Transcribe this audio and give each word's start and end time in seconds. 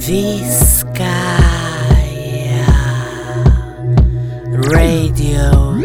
Vizcaya 0.00 1.04
Radio 4.72 5.76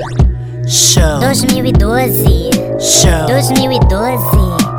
Show 0.65 1.19
2012. 1.19 2.49
Show 2.79 3.27
2012. 3.27 4.23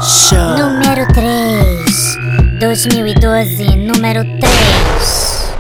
Show 0.01 0.57
Número 0.57 1.07
3. 1.13 2.59
2012, 2.61 3.77
número 3.77 4.25
3. 4.41 5.55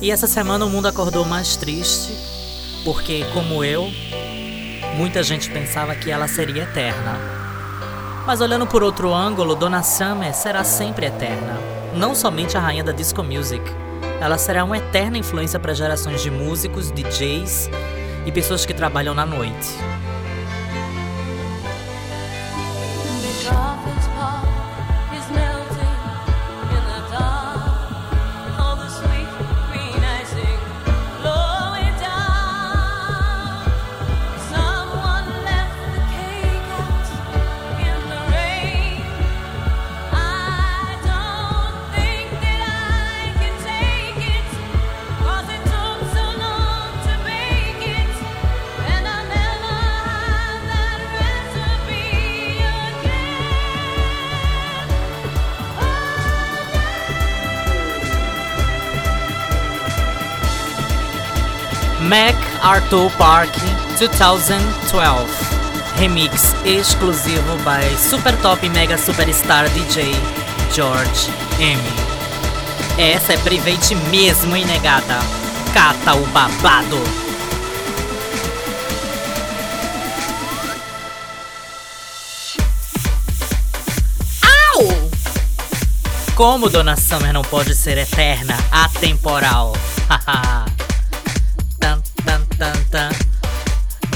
E 0.00 0.12
essa 0.12 0.28
semana 0.28 0.64
o 0.64 0.70
mundo 0.70 0.86
acordou 0.86 1.24
mais 1.24 1.56
triste 1.56 2.16
porque, 2.84 3.26
como 3.34 3.64
eu, 3.64 3.90
muita 4.96 5.24
gente 5.24 5.50
pensava 5.50 5.92
que 5.96 6.08
ela 6.08 6.28
seria 6.28 6.62
eterna. 6.62 7.18
Mas 8.24 8.40
olhando 8.40 8.64
por 8.64 8.84
outro 8.84 9.12
ângulo, 9.12 9.56
Donna 9.56 9.82
Summer 9.82 10.32
será 10.32 10.62
sempre 10.62 11.06
eterna. 11.06 11.77
Não 11.94 12.14
somente 12.14 12.56
a 12.56 12.60
rainha 12.60 12.84
da 12.84 12.92
disco 12.92 13.22
music. 13.22 13.62
Ela 14.20 14.36
será 14.36 14.64
uma 14.64 14.76
eterna 14.76 15.18
influência 15.18 15.58
para 15.58 15.74
gerações 15.74 16.22
de 16.22 16.30
músicos, 16.30 16.90
DJs 16.90 17.70
e 18.26 18.32
pessoas 18.32 18.66
que 18.66 18.74
trabalham 18.74 19.14
na 19.14 19.24
noite. 19.24 19.68
Arthur 62.68 63.10
Park 63.16 63.50
2012 63.98 65.26
Remix 65.96 66.54
exclusivo 66.66 67.56
by 67.64 67.96
Super 67.96 68.36
Top 68.42 68.68
Mega 68.68 68.98
Superstar 68.98 69.70
DJ 69.70 70.12
George 70.74 71.30
M. 71.58 71.80
Essa 72.98 73.32
é 73.32 73.38
private 73.38 73.94
mesmo, 74.10 74.54
hein, 74.54 74.66
negada? 74.66 75.18
Cata 75.72 76.14
o 76.14 76.26
babado! 76.26 76.98
Como 86.34 86.68
Dona 86.68 86.96
Summer 86.96 87.32
não 87.32 87.42
pode 87.42 87.74
ser 87.74 87.96
eterna, 87.96 88.54
atemporal? 88.70 89.74
Haha. 90.06 90.77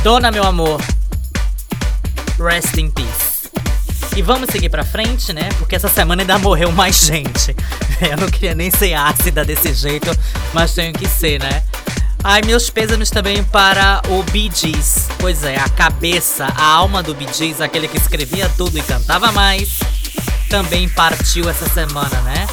Dona, 0.03 0.33
meu 0.33 0.43
amor. 0.43 0.81
Rest 2.37 2.77
in 2.77 2.91
peace. 2.91 3.49
E 4.17 4.21
vamos 4.21 4.51
seguir 4.51 4.69
pra 4.69 4.83
frente, 4.83 5.33
né? 5.33 5.49
Porque 5.59 5.77
essa 5.77 5.87
semana 5.87 6.23
ainda 6.23 6.41
morreu 6.41 6.73
mais 6.73 7.03
gente. 7.07 7.55
Eu 8.01 8.17
não 8.17 8.29
queria 8.29 8.53
nem 8.53 8.69
ser 8.69 8.95
ácida 8.95 9.45
desse 9.45 9.73
jeito, 9.73 10.11
mas 10.53 10.75
tenho 10.75 10.93
que 10.93 11.09
ser, 11.09 11.39
né? 11.39 11.63
Ai, 12.25 12.43
meus 12.45 12.69
pêsames 12.69 13.11
também 13.11 13.45
para 13.45 14.03
o 14.09 14.25
Bee 14.25 14.51
Gees. 14.53 15.07
Pois 15.21 15.45
é, 15.45 15.57
a 15.57 15.69
cabeça, 15.69 16.47
a 16.47 16.65
alma 16.65 17.01
do 17.01 17.15
Bee 17.15 17.33
Gees, 17.33 17.61
aquele 17.61 17.87
que 17.87 17.97
escrevia 17.97 18.51
tudo 18.57 18.77
e 18.77 18.83
cantava 18.83 19.31
mais, 19.31 19.79
também 20.49 20.89
partiu 20.89 21.49
essa 21.49 21.69
semana, 21.69 22.21
né? 22.23 22.49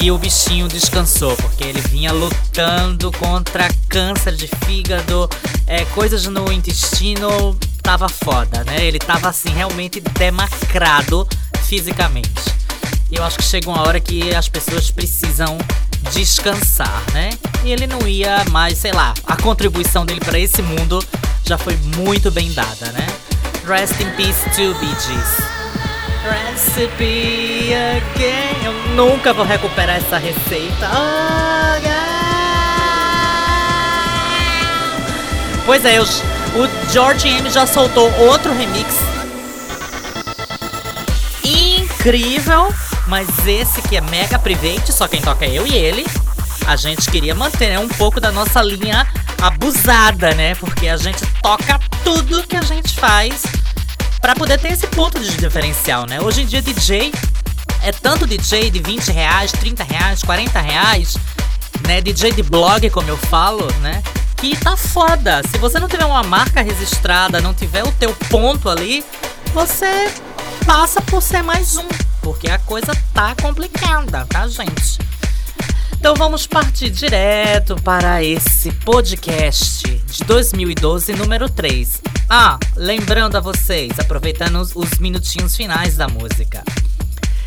E 0.00 0.12
o 0.12 0.18
bichinho 0.18 0.68
descansou, 0.68 1.34
porque 1.36 1.64
ele 1.64 1.80
vinha 1.80 2.12
lutando 2.12 3.10
contra 3.12 3.68
câncer 3.88 4.36
de 4.36 4.48
fígado, 4.64 5.28
é, 5.66 5.84
coisas 5.86 6.26
no 6.26 6.52
intestino, 6.52 7.58
tava 7.82 8.08
foda, 8.08 8.62
né? 8.64 8.84
Ele 8.84 8.98
tava 8.98 9.28
assim, 9.28 9.48
realmente 9.50 10.00
demacrado 10.00 11.26
fisicamente. 11.64 12.30
E 13.10 13.16
eu 13.16 13.24
acho 13.24 13.38
que 13.38 13.44
chega 13.44 13.68
uma 13.68 13.82
hora 13.82 13.98
que 13.98 14.34
as 14.34 14.48
pessoas 14.48 14.90
precisam 14.90 15.58
descansar, 16.12 17.02
né? 17.12 17.30
E 17.64 17.72
ele 17.72 17.86
não 17.86 18.06
ia 18.06 18.44
mais, 18.50 18.78
sei 18.78 18.92
lá, 18.92 19.14
a 19.26 19.36
contribuição 19.36 20.06
dele 20.06 20.20
para 20.20 20.38
esse 20.38 20.62
mundo 20.62 21.04
já 21.44 21.58
foi 21.58 21.76
muito 21.96 22.30
bem 22.30 22.52
dada, 22.52 22.92
né? 22.92 23.06
Rest 23.66 24.00
in 24.00 24.10
peace 24.16 24.44
to 24.50 24.78
Bee 24.78 24.96
Gees. 25.00 25.57
Recipe 26.22 27.72
again. 27.74 28.64
Eu 28.64 28.72
nunca 28.94 29.32
vou 29.32 29.44
recuperar 29.44 29.96
essa 29.96 30.18
receita. 30.18 30.86
Again. 30.86 31.92
Pois 35.64 35.84
é, 35.84 36.00
os- 36.00 36.22
o 36.54 36.90
George 36.92 37.28
M 37.28 37.50
já 37.50 37.66
soltou 37.66 38.10
outro 38.20 38.52
remix 38.56 38.94
incrível, 41.44 42.72
mas 43.06 43.28
esse 43.46 43.82
que 43.82 43.96
é 43.96 44.00
mega 44.00 44.38
private, 44.38 44.92
só 44.92 45.06
quem 45.08 45.20
toca 45.20 45.44
é 45.44 45.50
eu 45.52 45.66
e 45.66 45.74
ele. 45.74 46.06
A 46.66 46.76
gente 46.76 47.10
queria 47.10 47.34
manter 47.34 47.78
um 47.78 47.88
pouco 47.88 48.20
da 48.20 48.30
nossa 48.30 48.60
linha 48.62 49.06
abusada, 49.40 50.34
né? 50.34 50.54
Porque 50.56 50.88
a 50.88 50.96
gente 50.96 51.24
toca 51.42 51.78
tudo 52.04 52.42
que 52.46 52.56
a 52.56 52.60
gente 52.62 52.94
faz 52.98 53.42
Pra 54.20 54.34
poder 54.34 54.58
ter 54.58 54.72
esse 54.72 54.86
ponto 54.88 55.18
de 55.18 55.36
diferencial, 55.36 56.06
né? 56.06 56.20
Hoje 56.20 56.42
em 56.42 56.46
dia, 56.46 56.60
DJ 56.60 57.12
é 57.82 57.92
tanto 57.92 58.26
DJ 58.26 58.70
de 58.70 58.80
20 58.80 59.12
reais, 59.12 59.52
30 59.52 59.84
reais, 59.84 60.22
40 60.22 60.60
reais, 60.60 61.16
né? 61.86 62.00
DJ 62.00 62.32
de 62.32 62.42
blog, 62.42 62.90
como 62.90 63.08
eu 63.08 63.16
falo, 63.16 63.66
né? 63.80 64.02
Que 64.36 64.56
tá 64.56 64.76
foda. 64.76 65.42
Se 65.50 65.58
você 65.58 65.78
não 65.78 65.88
tiver 65.88 66.04
uma 66.04 66.22
marca 66.22 66.62
registrada, 66.62 67.40
não 67.40 67.54
tiver 67.54 67.84
o 67.84 67.92
teu 67.92 68.14
ponto 68.28 68.68
ali, 68.68 69.04
você 69.54 70.12
passa 70.66 71.00
por 71.00 71.22
ser 71.22 71.42
mais 71.42 71.76
um. 71.76 71.86
Porque 72.20 72.50
a 72.50 72.58
coisa 72.58 72.92
tá 73.14 73.34
complicada, 73.40 74.26
tá, 74.26 74.46
gente? 74.48 74.98
Então 75.98 76.14
vamos 76.14 76.46
partir 76.46 76.90
direto 76.90 77.74
para 77.82 78.22
esse 78.22 78.70
podcast 78.72 79.82
de 80.06 80.24
2012, 80.24 81.12
número 81.14 81.48
3. 81.50 82.00
Ah, 82.30 82.58
lembrando 82.76 83.36
a 83.36 83.40
vocês, 83.40 83.98
aproveitando 83.98 84.60
os, 84.60 84.74
os 84.76 84.98
minutinhos 84.98 85.56
finais 85.56 85.96
da 85.96 86.06
música. 86.08 86.62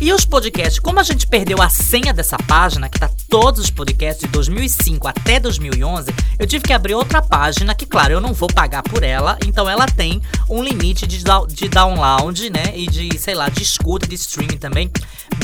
E 0.00 0.12
os 0.12 0.24
podcasts, 0.24 0.78
como 0.78 1.00
a 1.00 1.02
gente 1.02 1.26
perdeu 1.26 1.62
a 1.62 1.68
senha 1.68 2.12
dessa 2.12 2.36
página, 2.36 2.88
que 2.88 2.98
tá 2.98 3.10
todos 3.28 3.60
os 3.60 3.70
podcasts 3.70 4.20
de 4.20 4.28
2005 4.28 5.08
até 5.08 5.40
2011, 5.40 6.12
eu 6.38 6.46
tive 6.46 6.64
que 6.64 6.72
abrir 6.72 6.94
outra 6.94 7.22
página, 7.22 7.74
que 7.74 7.86
claro, 7.86 8.12
eu 8.12 8.20
não 8.20 8.32
vou 8.32 8.48
pagar 8.48 8.82
por 8.82 9.02
ela, 9.02 9.38
então 9.46 9.68
ela 9.68 9.86
tem 9.86 10.20
um 10.48 10.62
limite 10.62 11.06
de, 11.06 11.22
de 11.48 11.68
download, 11.68 12.50
né, 12.50 12.72
e 12.74 12.86
de, 12.86 13.18
sei 13.18 13.34
lá, 13.34 13.48
de 13.48 13.62
escuta, 13.62 14.06
de 14.06 14.14
streaming 14.16 14.58
também, 14.58 14.90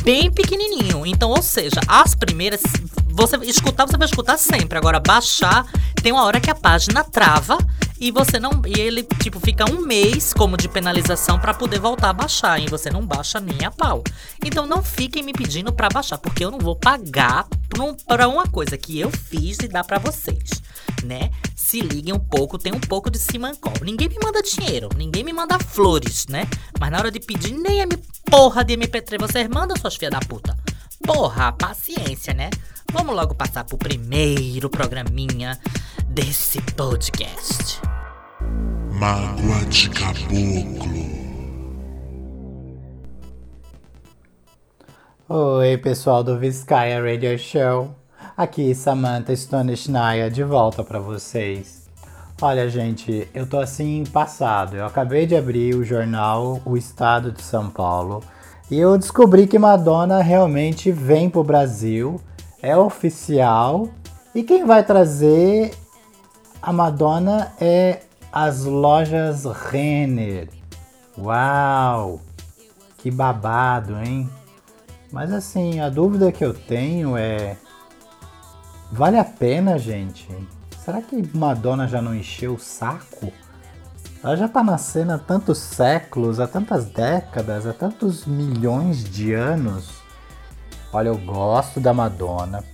bem 0.03 0.31
pequenininho. 0.31 1.07
Então, 1.07 1.31
ou 1.31 1.43
seja, 1.43 1.81
as 1.87 2.15
primeiras, 2.15 2.61
você 3.09 3.37
escutar, 3.39 3.87
você 3.87 3.97
vai 3.97 4.07
escutar 4.07 4.37
sempre. 4.37 4.77
Agora, 4.77 5.01
baixar, 5.01 5.65
tem 6.03 6.13
uma 6.13 6.25
hora 6.25 6.41
que 6.41 6.51
a 6.51 6.55
página 6.55 7.03
trava 7.05 7.59
e 8.01 8.11
você 8.11 8.41
não. 8.41 8.63
E 8.67 8.81
ele, 8.81 9.03
tipo, 9.23 9.39
fica 9.39 9.71
um 9.71 9.83
mês 9.83 10.33
como 10.33 10.57
de 10.57 10.69
penalização 10.69 11.39
pra 11.39 11.53
poder 11.53 11.79
voltar 11.79 12.09
a 12.11 12.13
baixar. 12.15 12.59
E 12.61 12.67
você 12.67 12.91
não 12.91 13.05
baixa 13.05 13.39
nem 13.39 13.65
a 13.65 13.71
pau. 13.71 14.03
Então 14.45 14.67
não 14.67 14.83
fiquem 14.83 15.23
me 15.23 15.33
pedindo 15.33 15.73
pra 15.73 15.89
baixar, 15.89 16.17
porque 16.19 16.45
eu 16.45 16.51
não 16.51 16.59
vou 16.59 16.75
pagar 16.75 17.47
pra 17.69 17.85
um- 17.85 17.97
uma 18.33 18.47
coisa 18.47 18.79
que 18.79 18.99
eu 18.99 19.11
fiz 19.11 19.59
e 19.59 19.69
dá 19.69 19.85
pra 19.85 19.99
vocês. 19.99 20.49
Né? 21.05 21.31
Se 21.55 21.81
liguem 21.81 22.15
um 22.15 22.19
pouco, 22.19 22.59
tem 22.59 22.73
um 22.73 22.81
pouco 22.81 23.11
de 23.11 23.19
simancol. 23.19 23.73
Ninguém 23.83 24.09
me 24.09 24.17
manda 24.23 24.43
dinheiro, 24.43 24.89
ninguém 24.97 25.23
me 25.23 25.33
manda 25.33 25.59
flores, 25.59 26.27
né? 26.29 26.49
Mas 26.79 26.91
na 26.91 26.99
hora 26.99 27.11
de 27.11 27.21
pedir 27.21 27.53
nem 27.53 27.83
a 27.83 27.87
porra 28.31 28.65
de 28.65 28.75
MP3, 28.77 29.19
vocês 29.21 29.49
mandam 29.49 29.77
suas 29.77 29.95
filhas 29.95 30.13
da 30.13 30.21
puta. 30.21 30.57
Porra, 31.05 31.53
paciência, 31.53 32.35
né? 32.35 32.51
Vamos 32.93 33.15
logo 33.15 33.37
passar 33.37 33.63
pro 33.65 33.79
primeiro 33.79 34.69
programinha 34.69 35.57
desse 36.09 36.61
podcast. 36.75 37.81
Mágoa 38.93 39.65
de 39.69 39.89
caboclo. 39.91 40.91
Oi, 45.29 45.79
pessoal 45.79 46.25
do 46.25 46.37
Vizcaya 46.37 47.01
Radio 47.01 47.39
Show. 47.39 47.95
Aqui 48.37 48.75
Samantha 48.75 49.37
Stone 49.37 49.77
Schneier 49.77 50.29
de 50.29 50.43
volta 50.43 50.83
para 50.83 50.99
vocês. 50.99 51.89
Olha, 52.43 52.69
gente, 52.69 53.29
eu 53.33 53.47
tô 53.47 53.61
assim 53.61 54.03
passado. 54.13 54.77
Eu 54.77 54.85
acabei 54.85 55.27
de 55.27 55.37
abrir 55.37 55.77
o 55.77 55.85
jornal 55.85 56.61
O 56.65 56.77
Estado 56.77 57.31
de 57.31 57.43
São 57.43 57.71
Paulo 57.71 58.21
e 58.71 58.79
eu 58.79 58.97
descobri 58.97 59.49
que 59.49 59.59
Madonna 59.59 60.23
realmente 60.23 60.93
vem 60.93 61.29
pro 61.29 61.43
Brasil, 61.43 62.21
é 62.63 62.77
oficial. 62.77 63.89
E 64.35 64.43
quem 64.43 64.65
vai 64.65 64.85
trazer 64.85 65.73
a 66.63 66.73
Madonna 66.73 67.53
é 67.61 68.01
as 68.33 68.65
lojas 68.65 69.45
Renner. 69.45 70.49
Uau! 71.19 72.21
Que 72.99 73.11
babado, 73.11 73.97
hein? 73.97 74.29
Mas 75.13 75.33
assim, 75.33 75.81
a 75.81 75.89
dúvida 75.89 76.31
que 76.31 76.45
eu 76.45 76.55
tenho 76.55 77.17
é: 77.17 77.57
vale 78.93 79.19
a 79.19 79.25
pena, 79.25 79.79
gente? 79.79 80.29
Será 80.85 81.03
que 81.03 81.37
Madonna 81.37 81.89
já 81.89 82.01
não 82.01 82.15
encheu 82.15 82.55
o 82.55 82.59
saco? 82.59 83.33
Ela 84.23 84.37
já 84.37 84.49
tá 84.49 84.63
na 84.63 84.77
cena 84.77 85.15
há 85.15 85.19
tantos 85.19 85.59
séculos, 85.59 86.41
há 86.41 86.47
tantas 86.47 86.85
décadas, 86.85 87.67
há 87.67 87.73
tantos 87.73 88.27
milhões 88.27 89.03
de 89.03 89.33
anos. 89.33 90.00
Olha, 90.93 91.09
eu 91.09 91.19
gosto 91.19 91.79
da 91.79 91.95
Madonna. 91.95 92.65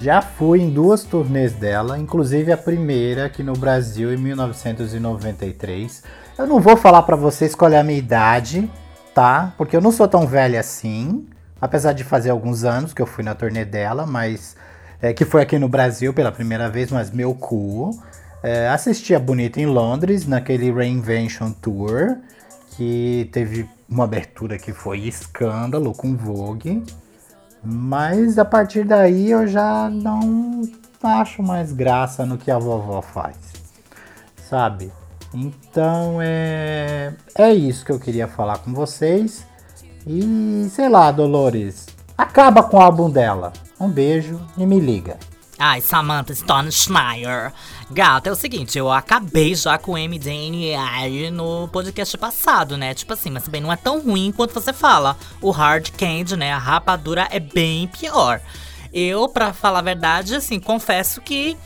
Já 0.00 0.20
fui 0.20 0.60
em 0.60 0.68
duas 0.68 1.04
turnês 1.04 1.52
dela, 1.52 1.98
inclusive 1.98 2.52
a 2.52 2.56
primeira 2.56 3.26
aqui 3.26 3.42
no 3.42 3.54
Brasil 3.54 4.12
em 4.12 4.16
1993. 4.16 6.02
Eu 6.36 6.46
não 6.46 6.60
vou 6.60 6.76
falar 6.76 7.02
pra 7.02 7.16
vocês 7.16 7.54
qual 7.54 7.70
é 7.70 7.78
a 7.78 7.84
minha 7.84 7.98
idade, 7.98 8.70
tá? 9.14 9.54
Porque 9.56 9.74
eu 9.74 9.80
não 9.80 9.92
sou 9.92 10.06
tão 10.06 10.26
velha 10.26 10.60
assim, 10.60 11.26
apesar 11.60 11.92
de 11.92 12.04
fazer 12.04 12.30
alguns 12.30 12.64
anos 12.64 12.92
que 12.92 13.00
eu 13.00 13.06
fui 13.06 13.24
na 13.24 13.34
turnê 13.34 13.64
dela, 13.64 14.04
mas 14.04 14.56
é, 15.00 15.14
que 15.14 15.24
foi 15.24 15.42
aqui 15.42 15.58
no 15.58 15.68
Brasil 15.68 16.12
pela 16.12 16.32
primeira 16.32 16.68
vez, 16.68 16.90
mas 16.90 17.10
meu 17.10 17.34
cu. 17.34 17.90
É, 18.42 18.68
assisti 18.68 19.14
a 19.14 19.18
Bonita 19.18 19.60
em 19.60 19.66
Londres, 19.66 20.26
naquele 20.26 20.70
Reinvention 20.70 21.52
Tour, 21.52 22.18
que 22.76 23.30
teve 23.32 23.66
uma 23.88 24.04
abertura 24.04 24.58
que 24.58 24.72
foi 24.72 25.00
escândalo 25.00 25.92
com 25.92 26.16
Vogue. 26.16 26.82
Mas 27.62 28.38
a 28.38 28.44
partir 28.44 28.84
daí 28.84 29.30
eu 29.30 29.46
já 29.46 29.90
não 29.90 30.62
acho 31.02 31.42
mais 31.42 31.72
graça 31.72 32.24
no 32.24 32.38
que 32.38 32.50
a 32.50 32.58
vovó 32.58 33.02
faz, 33.02 33.36
sabe? 34.48 34.92
Então 35.34 36.18
é, 36.20 37.14
é 37.34 37.52
isso 37.52 37.84
que 37.84 37.90
eu 37.90 37.98
queria 37.98 38.28
falar 38.28 38.58
com 38.58 38.72
vocês. 38.72 39.44
E 40.06 40.68
sei 40.70 40.88
lá, 40.88 41.10
Dolores, 41.10 41.86
acaba 42.16 42.62
com 42.62 42.76
o 42.76 42.80
álbum 42.80 43.10
dela. 43.10 43.52
Um 43.80 43.88
beijo 43.88 44.40
e 44.56 44.64
me 44.64 44.78
liga. 44.78 45.18
Ai, 45.58 45.80
Samantha 45.80 46.34
Stone 46.34 46.70
Schneier. 46.70 47.50
Gata, 47.90 48.28
é 48.28 48.32
o 48.32 48.36
seguinte, 48.36 48.76
eu 48.76 48.90
acabei 48.92 49.54
já 49.54 49.78
com 49.78 49.92
o 49.92 49.94
MDNA 49.94 51.30
no 51.32 51.66
podcast 51.68 52.18
passado, 52.18 52.76
né? 52.76 52.92
Tipo 52.92 53.14
assim, 53.14 53.30
mas 53.30 53.44
também 53.44 53.62
não 53.62 53.72
é 53.72 53.76
tão 53.76 54.00
ruim 54.00 54.32
quanto 54.32 54.52
você 54.52 54.72
fala. 54.72 55.16
O 55.40 55.50
hard 55.50 55.90
candy, 55.92 56.36
né? 56.36 56.52
A 56.52 56.58
rapadura 56.58 57.26
é 57.30 57.40
bem 57.40 57.88
pior. 57.88 58.40
Eu, 58.92 59.28
pra 59.28 59.54
falar 59.54 59.78
a 59.78 59.82
verdade, 59.82 60.34
assim, 60.34 60.60
confesso 60.60 61.22
que 61.22 61.56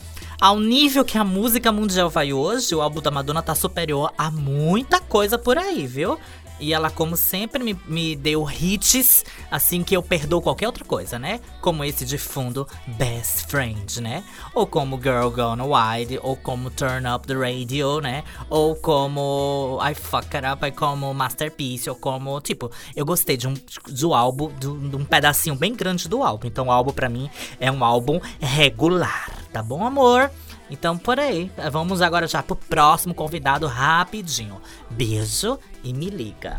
ao 0.40 0.58
nível 0.58 1.04
que 1.04 1.18
a 1.18 1.24
música 1.24 1.70
mundial 1.70 2.08
vai 2.08 2.32
hoje, 2.32 2.74
o 2.74 2.80
álbum 2.80 3.02
da 3.02 3.10
Madonna 3.10 3.42
tá 3.42 3.54
superior 3.54 4.10
a 4.16 4.30
muita 4.30 4.98
coisa 4.98 5.36
por 5.36 5.58
aí, 5.58 5.86
viu? 5.86 6.18
E 6.60 6.72
ela, 6.72 6.90
como 6.90 7.16
sempre, 7.16 7.62
me, 7.62 7.78
me 7.86 8.16
deu 8.16 8.48
hits, 8.50 9.24
assim 9.50 9.82
que 9.82 9.96
eu 9.96 10.02
perdoo 10.02 10.42
qualquer 10.42 10.66
outra 10.66 10.84
coisa, 10.84 11.18
né? 11.18 11.40
Como 11.60 11.84
esse 11.84 12.04
de 12.04 12.18
fundo, 12.18 12.66
Best 12.86 13.46
Friend, 13.46 14.00
né? 14.00 14.24
Ou 14.54 14.66
como 14.66 15.00
Girl 15.00 15.28
Gone 15.30 15.62
Wild, 15.62 16.18
ou 16.22 16.36
como 16.36 16.70
Turn 16.70 17.08
Up 17.08 17.26
the 17.26 17.34
Radio, 17.34 18.00
né? 18.00 18.24
Ou 18.48 18.76
como 18.76 19.78
I 19.82 19.94
Fuck 19.94 20.36
It 20.36 20.46
Up, 20.46 20.70
como 20.72 21.14
Masterpiece, 21.14 21.88
ou 21.88 21.96
como. 21.96 22.40
Tipo, 22.40 22.70
eu 22.94 23.06
gostei 23.06 23.36
de 23.36 23.48
um, 23.48 23.54
do 23.88 24.14
álbum, 24.14 24.52
de 24.58 24.90
de 24.90 24.96
um 24.96 25.04
pedacinho 25.04 25.54
bem 25.54 25.74
grande 25.74 26.08
do 26.08 26.22
álbum. 26.22 26.46
Então 26.46 26.66
o 26.66 26.72
álbum, 26.72 26.92
pra 26.92 27.08
mim, 27.08 27.30
é 27.58 27.70
um 27.70 27.84
álbum 27.84 28.20
regular, 28.40 29.30
tá 29.52 29.62
bom, 29.62 29.84
amor? 29.84 30.30
Então, 30.70 30.96
por 30.96 31.18
aí. 31.18 31.50
Vamos 31.70 32.00
agora 32.00 32.26
já 32.26 32.42
pro 32.42 32.54
próximo 32.54 33.12
convidado 33.12 33.66
rapidinho. 33.66 34.60
Beijo 34.88 35.58
e 35.82 35.92
me 35.92 36.08
liga. 36.08 36.58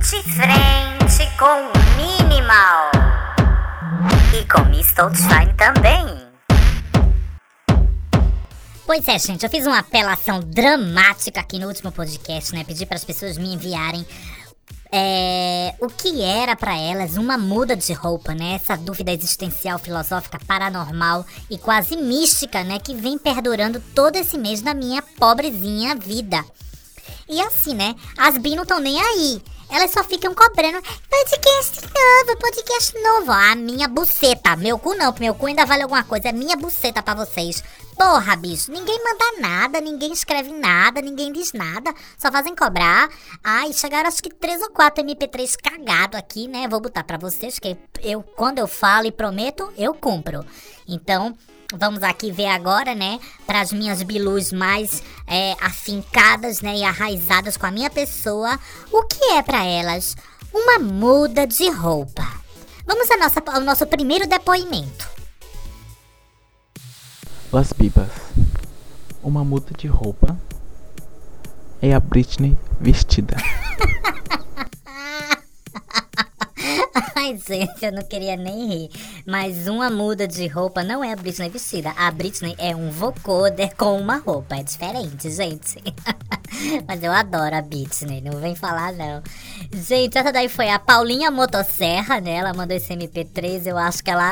De 0.00 0.22
frente 0.22 1.38
com 1.38 1.44
o 1.44 1.72
Minimal. 1.96 2.90
E 4.38 4.44
com 4.48 4.64
Miss 4.70 4.88
Shine 4.88 5.54
também. 5.54 6.22
Pois 8.84 9.06
é, 9.08 9.18
gente, 9.18 9.44
eu 9.44 9.50
fiz 9.50 9.66
uma 9.66 9.78
apelação 9.78 10.40
dramática 10.40 11.40
aqui 11.40 11.58
no 11.58 11.68
último 11.68 11.92
podcast, 11.92 12.52
né? 12.52 12.64
Pedi 12.64 12.84
para 12.84 12.96
as 12.96 13.04
pessoas 13.04 13.38
me 13.38 13.54
enviarem 13.54 14.04
é, 14.94 15.74
o 15.80 15.88
que 15.88 16.20
era 16.20 16.54
para 16.54 16.76
elas 16.76 17.16
uma 17.16 17.38
muda 17.38 17.74
de 17.74 17.94
roupa, 17.94 18.34
né? 18.34 18.54
Essa 18.56 18.76
dúvida 18.76 19.10
existencial, 19.10 19.78
filosófica, 19.78 20.38
paranormal 20.46 21.24
e 21.48 21.56
quase 21.56 21.96
mística, 21.96 22.62
né? 22.62 22.78
Que 22.78 22.94
vem 22.94 23.16
perdurando 23.16 23.82
todo 23.94 24.16
esse 24.16 24.36
mês 24.36 24.60
na 24.60 24.74
minha 24.74 25.00
pobrezinha 25.00 25.94
vida. 25.94 26.44
E 27.26 27.40
assim, 27.40 27.72
né? 27.74 27.94
As 28.18 28.36
bi 28.36 28.54
não 28.54 28.64
estão 28.64 28.78
nem 28.78 29.00
aí. 29.00 29.42
Elas 29.72 29.90
só 29.90 30.04
ficam 30.04 30.34
cobrando 30.34 30.82
podcast 31.08 31.80
novo, 31.80 32.38
podcast 32.38 33.02
novo. 33.02 33.32
A 33.32 33.54
minha 33.54 33.88
buceta. 33.88 34.54
Meu 34.54 34.78
cu 34.78 34.94
não, 34.94 35.14
meu 35.18 35.34
cu 35.34 35.46
ainda 35.46 35.64
vale 35.64 35.82
alguma 35.82 36.04
coisa. 36.04 36.28
É 36.28 36.32
minha 36.32 36.54
buceta 36.56 37.02
pra 37.02 37.14
vocês. 37.14 37.64
Porra, 37.96 38.36
bicho. 38.36 38.70
Ninguém 38.70 39.02
manda 39.02 39.40
nada, 39.40 39.80
ninguém 39.80 40.12
escreve 40.12 40.52
nada, 40.52 41.00
ninguém 41.00 41.32
diz 41.32 41.54
nada. 41.54 41.94
Só 42.18 42.30
fazem 42.30 42.54
cobrar. 42.54 43.08
Ai, 43.42 43.72
chegaram 43.72 44.08
acho 44.08 44.22
que 44.22 44.28
três 44.28 44.60
ou 44.60 44.68
quatro 44.68 45.02
MP3 45.02 45.56
cagado 45.56 46.18
aqui, 46.18 46.48
né? 46.48 46.68
Vou 46.68 46.78
botar 46.78 47.02
pra 47.02 47.16
vocês, 47.16 47.58
que 47.58 47.74
eu, 48.02 48.22
quando 48.22 48.58
eu 48.58 48.68
falo 48.68 49.06
e 49.06 49.12
prometo, 49.12 49.72
eu 49.78 49.94
cumpro. 49.94 50.44
Então, 50.86 51.34
Vamos 51.78 52.02
aqui 52.02 52.30
ver 52.30 52.46
agora, 52.46 52.94
né, 52.94 53.18
para 53.46 53.60
as 53.60 53.72
minhas 53.72 54.02
bilus 54.02 54.52
mais 54.52 55.02
é, 55.26 55.54
afincadas, 55.60 56.60
né, 56.60 56.76
e 56.76 56.84
arraizadas 56.84 57.56
com 57.56 57.66
a 57.66 57.70
minha 57.70 57.90
pessoa, 57.90 58.58
o 58.90 59.02
que 59.04 59.24
é 59.32 59.42
para 59.42 59.64
elas 59.64 60.16
uma 60.52 60.78
muda 60.78 61.46
de 61.46 61.68
roupa. 61.70 62.26
Vamos 62.86 63.08
nossa, 63.18 63.42
ao 63.46 63.60
nosso 63.60 63.86
primeiro 63.86 64.26
depoimento. 64.26 65.08
Las 67.52 67.72
Bibas. 67.72 68.10
Uma 69.22 69.44
muda 69.44 69.72
de 69.76 69.86
roupa 69.86 70.36
é 71.80 71.94
a 71.94 72.00
Britney 72.00 72.58
vestida. 72.80 73.36
Ai, 77.16 77.36
gente, 77.36 77.84
eu 77.84 77.92
não 77.92 78.02
queria 78.02 78.36
nem 78.36 78.66
rir. 78.66 78.90
Mas 79.26 79.66
uma 79.66 79.90
muda 79.90 80.26
de 80.26 80.46
roupa 80.46 80.82
não 80.84 81.02
é 81.02 81.12
a 81.12 81.16
Britney 81.16 81.48
vestida. 81.48 81.90
A 81.96 82.10
Britney 82.10 82.54
é 82.58 82.74
um 82.76 82.90
vocoder 82.90 83.74
com 83.76 83.98
uma 83.98 84.18
roupa. 84.18 84.56
É 84.56 84.62
diferente, 84.62 85.30
gente. 85.30 85.82
Mas 86.86 87.02
eu 87.02 87.12
adoro 87.12 87.56
a 87.56 87.62
Britney, 87.62 88.20
não 88.20 88.38
vem 88.38 88.54
falar 88.54 88.92
não. 88.92 89.22
Gente, 89.72 90.18
essa 90.18 90.32
daí 90.32 90.48
foi 90.48 90.68
a 90.68 90.78
Paulinha 90.78 91.30
Motosserra, 91.30 92.20
né? 92.20 92.32
Ela 92.32 92.52
mandou 92.52 92.76
esse 92.76 92.92
MP3, 92.92 93.66
eu 93.66 93.78
acho 93.78 94.02
que 94.04 94.10
ela 94.10 94.30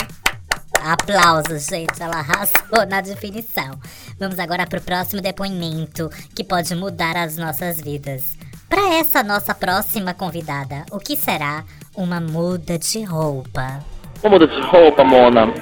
Aplausos, 0.83 1.67
gente. 1.67 2.03
Ela 2.03 2.19
arrasou 2.19 2.87
na 2.89 3.01
definição. 3.01 3.79
Vamos 4.19 4.39
agora 4.39 4.67
pro 4.67 4.81
próximo 4.81 5.21
depoimento, 5.21 6.09
que 6.35 6.43
pode 6.43 6.75
mudar 6.75 7.17
as 7.17 7.37
nossas 7.37 7.81
vidas. 7.81 8.37
Para 8.69 8.95
essa 8.95 9.23
nossa 9.23 9.55
próxima 9.55 10.15
convidada, 10.15 10.87
o 10.91 10.99
que 10.99 11.17
será 11.17 11.65
uma 11.97 12.21
muda 12.21 12.79
de 12.79 13.03
roupa? 13.05 13.81
Uma 14.23 14.31
muda 14.31 14.47
de 14.47 14.61
roupa, 14.61 15.03
Mona, 15.03 15.53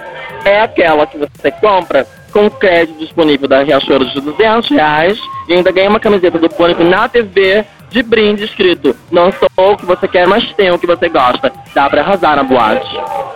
é 0.45 0.61
aquela 0.63 1.07
que 1.07 1.19
você 1.19 1.51
compra 1.51 2.07
com 2.33 2.51
crédito 2.51 2.99
disponível 2.99 3.49
da 3.49 3.63
Riachuelo 3.63 4.07
de 4.07 4.21
200 4.21 4.69
reais 4.71 5.19
e 5.49 5.55
ainda 5.55 5.73
ganha 5.73 5.89
uma 5.89 6.01
camiseta 6.01 6.39
do 6.39 6.49
Pânico 6.49 6.85
na 6.85 7.09
TV 7.09 7.65
de 7.91 8.03
brinde 8.03 8.45
escrito 8.45 8.95
Não 9.11 9.33
sou 9.33 9.73
o 9.73 9.77
que 9.77 9.87
você 9.87 10.07
quer, 10.07 10.27
mas 10.27 10.53
tenho 10.53 10.75
o 10.75 10.79
que 10.79 10.87
você 10.87 11.09
gosta. 11.09 11.51
Dá 11.75 11.89
pra 11.89 12.03
arrasar 12.03 12.37
na 12.37 12.43
boate. 12.43 12.89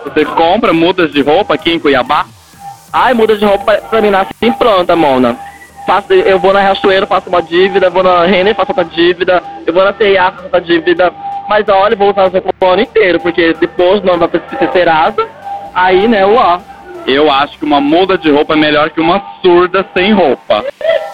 Você 0.03 0.25
compra 0.25 0.71
mudas 0.71 1.11
de 1.11 1.21
roupa 1.21 1.55
aqui 1.55 1.73
em 1.73 1.79
Cuiabá? 1.79 2.25
Ai, 2.91 3.13
muda 3.15 3.35
de 3.35 3.43
roupa 3.43 3.73
pra 3.89 4.01
mim 4.01 4.11
nasce 4.11 4.31
assim 4.39 4.53
pronta, 4.53 4.95
Mona. 4.95 5.35
Faço, 5.85 6.13
eu 6.13 6.39
vou 6.39 6.53
na 6.53 6.61
Riachuelo, 6.61 7.07
faço 7.07 7.29
uma 7.29 7.41
dívida, 7.41 7.89
vou 7.89 8.03
na 8.03 8.25
Renner, 8.25 8.55
faço 8.55 8.71
outra 8.71 8.85
dívida, 8.85 9.43
eu 9.65 9.73
vou 9.73 9.83
na 9.83 9.93
C&A, 9.93 10.31
faço 10.31 10.43
outra 10.45 10.61
dívida. 10.61 11.13
Mas 11.47 11.67
olha, 11.67 11.95
vou 11.95 12.09
usar 12.09 12.31
o 12.31 12.65
ano 12.65 12.81
inteiro, 12.81 13.19
porque 13.19 13.53
depois 13.53 14.01
não 14.01 14.17
vai 14.17 14.29
ser 14.29 14.71
Serasa, 14.71 15.27
aí, 15.73 16.07
né, 16.07 16.25
uó. 16.25 16.59
Eu 17.05 17.29
acho 17.29 17.59
que 17.59 17.65
uma 17.65 17.81
muda 17.81 18.17
de 18.17 18.31
roupa 18.31 18.53
é 18.53 18.57
melhor 18.57 18.89
que 18.89 19.01
uma 19.01 19.21
surda 19.41 19.85
sem 19.93 20.13
roupa. 20.13 20.63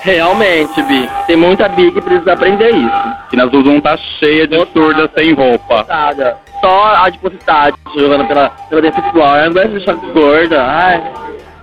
Realmente, 0.01 0.81
Bi. 0.83 1.09
Tem 1.25 1.35
muita 1.35 1.67
Bi 1.67 1.91
que 1.91 1.99
precisa 1.99 2.33
aprender 2.33 2.69
isso. 2.69 3.15
E 3.33 3.35
na 3.35 3.47
Zuzum 3.47 3.81
tá 3.81 3.97
cheia 4.19 4.47
de 4.47 4.55
surda 4.67 5.09
sem 5.17 5.33
roupa. 5.33 5.85
Nada. 5.89 6.37
Só 6.61 6.83
a 6.83 7.05
adiposidade 7.05 7.75
jogando 7.95 8.27
pela, 8.27 8.49
pela 8.69 8.81
dentro. 8.81 9.01
Eu 9.15 9.49
não 9.49 9.71
deixar 9.71 9.93
gorda. 9.95 10.63
Ai. 10.63 11.03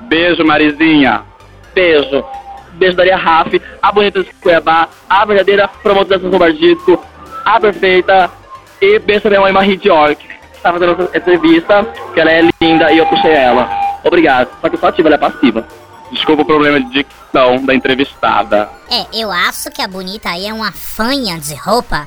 Beijo, 0.03 0.45
Marizinha. 0.45 1.23
Beijo. 1.73 2.25
Beijo 2.77 2.97
Daria 2.97 3.17
Raf, 3.17 3.61
a 3.83 3.93
bonita 3.93 4.23
de 4.23 4.33
Cuiabá, 4.35 4.89
a 5.09 5.25
verdadeira 5.25 5.69
promotora 5.69 6.19
da 6.19 6.31
São 6.31 6.53
Disco, 6.53 7.03
a 7.45 7.61
perfeita 7.61 8.31
e 8.81 8.99
beijo 8.99 9.23
também 9.23 9.39
a 9.39 9.43
mãe 9.43 9.53
Marie 9.53 9.77
Dior, 9.77 10.15
que 10.15 10.27
está 10.55 10.73
fazendo 10.73 10.93
essa 11.03 11.17
entrevista, 11.17 11.85
que 12.13 12.21
ela 12.21 12.31
é 12.31 12.43
linda 12.61 12.93
e 12.93 12.99
eu 12.99 13.07
puxei 13.07 13.33
ela. 13.33 13.69
Obrigado. 14.05 14.49
Só 14.61 14.69
que 14.69 14.77
eu 14.77 14.81
sou 14.81 14.89
ativa, 14.89 15.09
ela 15.09 15.17
é 15.17 15.19
passiva. 15.19 15.67
Desculpa 16.13 16.43
o 16.43 16.47
problema 16.47 16.81
de 16.81 16.91
dicção 16.91 17.65
da 17.65 17.75
entrevistada. 17.75 18.69
É, 18.91 19.07
eu 19.13 19.31
acho 19.31 19.71
que 19.71 19.83
a 19.83 19.89
bonita 19.89 20.31
aí 20.31 20.47
é 20.47 20.53
uma 20.53 20.71
fanha 20.71 21.39
de 21.39 21.55
roupa. 21.55 22.07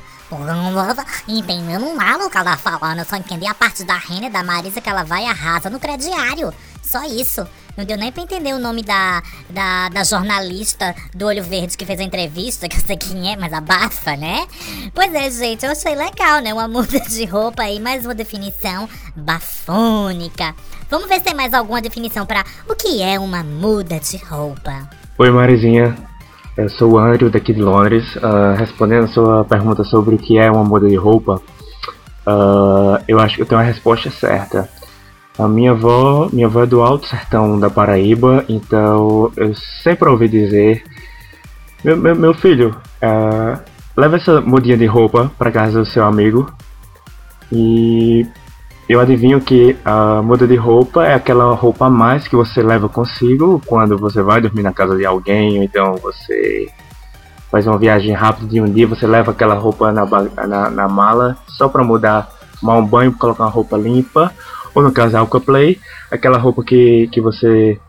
Entendendo 1.27 1.93
nada 1.95 2.25
o 2.25 2.29
que 2.29 2.37
ela 2.37 2.55
tá 2.55 2.57
falando, 2.57 2.99
eu 2.99 3.05
só 3.05 3.15
entendi 3.15 3.47
a 3.47 3.53
parte 3.53 3.83
da 3.83 3.95
Rena 3.95 4.27
e 4.27 4.29
da 4.29 4.43
Marisa 4.43 4.79
que 4.79 4.89
ela 4.89 5.03
vai 5.03 5.23
e 5.23 5.27
arrasa 5.27 5.69
no 5.69 5.79
crediário. 5.79 6.53
Só 6.83 7.03
isso. 7.03 7.47
Não 7.79 7.85
deu 7.85 7.97
nem 7.97 8.11
pra 8.11 8.21
entender 8.21 8.53
o 8.53 8.59
nome 8.59 8.83
da, 8.83 9.23
da, 9.49 9.87
da 9.87 10.03
jornalista 10.03 10.93
do 11.15 11.25
Olho 11.27 11.41
Verde 11.41 11.77
que 11.77 11.85
fez 11.85 11.97
a 12.01 12.03
entrevista, 12.03 12.67
que 12.67 12.75
eu 12.75 12.81
sei 12.81 12.97
quem 12.97 13.31
é, 13.31 13.37
mas 13.37 13.53
abafa, 13.53 14.17
né? 14.17 14.45
Pois 14.93 15.13
é, 15.13 15.31
gente, 15.31 15.65
eu 15.65 15.71
achei 15.71 15.95
legal, 15.95 16.41
né? 16.41 16.53
Uma 16.53 16.67
muda 16.67 16.99
de 16.99 17.23
roupa 17.23 17.63
aí, 17.63 17.79
mais 17.79 18.03
uma 18.03 18.13
definição 18.13 18.89
bafônica. 19.15 20.53
Vamos 20.89 21.07
ver 21.07 21.19
se 21.19 21.21
tem 21.21 21.33
mais 21.33 21.53
alguma 21.53 21.81
definição 21.81 22.25
pra 22.25 22.43
o 22.67 22.75
que 22.75 23.01
é 23.01 23.17
uma 23.17 23.43
muda 23.43 23.97
de 23.97 24.17
roupa. 24.17 24.89
Oi 25.17 25.31
Marizinha, 25.31 25.95
eu 26.57 26.67
sou 26.67 26.95
o 26.95 26.99
Andrew 26.99 27.29
daqui 27.29 27.53
de 27.53 27.61
Londres. 27.61 28.03
Ah, 28.21 28.55
respondendo 28.57 29.05
a 29.05 29.07
sua 29.07 29.45
pergunta 29.45 29.85
sobre 29.85 30.15
o 30.15 30.17
que 30.17 30.37
é 30.37 30.51
uma 30.51 30.65
muda 30.65 30.89
de 30.89 30.97
roupa, 30.97 31.41
ah, 32.27 33.01
eu 33.07 33.21
acho 33.21 33.37
que 33.37 33.41
eu 33.43 33.45
tenho 33.45 33.61
a 33.61 33.63
resposta 33.63 34.11
certa. 34.11 34.69
A 35.39 35.47
minha 35.47 35.71
avó, 35.71 36.27
minha 36.33 36.47
avó 36.47 36.63
é 36.63 36.65
do 36.65 36.81
Alto 36.81 37.07
Sertão 37.07 37.57
da 37.57 37.69
Paraíba, 37.69 38.43
então 38.49 39.31
eu 39.37 39.55
sempre 39.81 40.09
ouvi 40.09 40.27
dizer: 40.27 40.83
Meu, 41.81 41.95
meu, 41.95 42.13
meu 42.13 42.33
filho, 42.33 42.75
ah, 43.01 43.57
leva 43.95 44.17
essa 44.17 44.41
mudinha 44.41 44.75
de 44.75 44.85
roupa 44.85 45.31
para 45.37 45.49
casa 45.49 45.79
do 45.79 45.85
seu 45.85 46.03
amigo. 46.03 46.51
E 47.49 48.27
eu 48.89 48.99
adivinho 48.99 49.39
que 49.39 49.77
a 49.85 50.21
muda 50.21 50.45
de 50.45 50.57
roupa 50.57 51.05
é 51.05 51.13
aquela 51.13 51.55
roupa 51.55 51.85
a 51.85 51.89
mais 51.89 52.27
que 52.27 52.35
você 52.35 52.61
leva 52.61 52.89
consigo 52.89 53.61
quando 53.65 53.97
você 53.97 54.21
vai 54.21 54.41
dormir 54.41 54.63
na 54.63 54.73
casa 54.73 54.97
de 54.97 55.05
alguém, 55.05 55.57
ou 55.59 55.63
então 55.63 55.95
você 56.03 56.67
faz 57.49 57.65
uma 57.65 57.77
viagem 57.77 58.13
rápida 58.13 58.45
de 58.45 58.59
um 58.59 58.65
dia, 58.65 58.85
você 58.85 59.07
leva 59.07 59.31
aquela 59.31 59.55
roupa 59.55 59.89
na, 59.93 60.05
na, 60.05 60.69
na 60.69 60.87
mala 60.89 61.37
só 61.47 61.69
para 61.69 61.81
mudar, 61.81 62.29
tomar 62.59 62.75
um 62.75 62.85
banho, 62.85 63.13
colocar 63.13 63.45
uma 63.45 63.49
roupa 63.49 63.77
limpa, 63.77 64.33
ou 64.75 64.81
no 64.83 64.91
caso 64.91 65.17
Alcaplay, 65.17 65.79
aquela 66.11 66.37
roupa 66.37 66.63
que, 66.63 67.07
que 67.11 67.21
você 67.21 67.79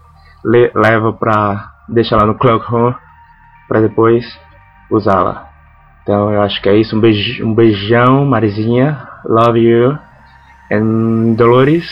le- 0.45 0.71
leva 0.75 1.13
para 1.13 1.71
deixar 1.89 2.17
lá 2.17 2.27
no 2.27 2.35
cloakroom 2.35 2.95
para 3.69 3.81
depois 3.81 4.25
usá-la. 4.91 5.49
Então 6.03 6.33
eu 6.33 6.43
acho 6.43 6.61
que 6.63 6.69
é 6.69 6.77
isso. 6.77 6.97
Um, 6.97 7.01
beij, 7.01 7.43
um 7.43 7.55
beijão, 7.55 8.25
Marizinha. 8.25 9.07
Love 9.25 9.61
you. 9.61 9.99
And 10.73 11.35
Dolores, 11.35 11.87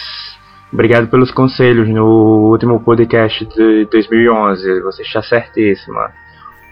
obrigado 0.73 1.09
pelos 1.09 1.31
conselhos 1.31 1.89
no 1.89 2.51
último 2.51 2.81
podcast 2.81 3.45
de 3.45 3.85
2011. 3.91 4.81
Você 4.83 5.03
está 5.03 5.21
certíssima. 5.23 6.11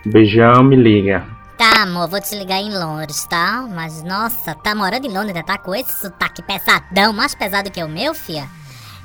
Beijão, 0.05 0.63
me 0.63 0.77
liga. 0.77 1.25
Tá, 1.57 1.85
amor, 1.85 2.07
vou 2.07 2.21
te 2.21 2.37
ligar 2.37 2.61
em 2.61 2.71
Londres, 2.71 3.25
tá? 3.25 3.63
Mas 3.63 4.03
nossa, 4.03 4.55
tá 4.55 4.75
morando 4.75 5.07
em 5.07 5.11
Londres, 5.11 5.43
tá 5.47 5.57
com 5.57 5.75
esse 5.75 5.91
sotaque 6.01 6.43
pesadão, 6.43 7.15
mais 7.15 7.35
pesado 7.35 7.71
que 7.71 7.83
o 7.83 7.89
meu, 7.89 8.15
fia? 8.15 8.47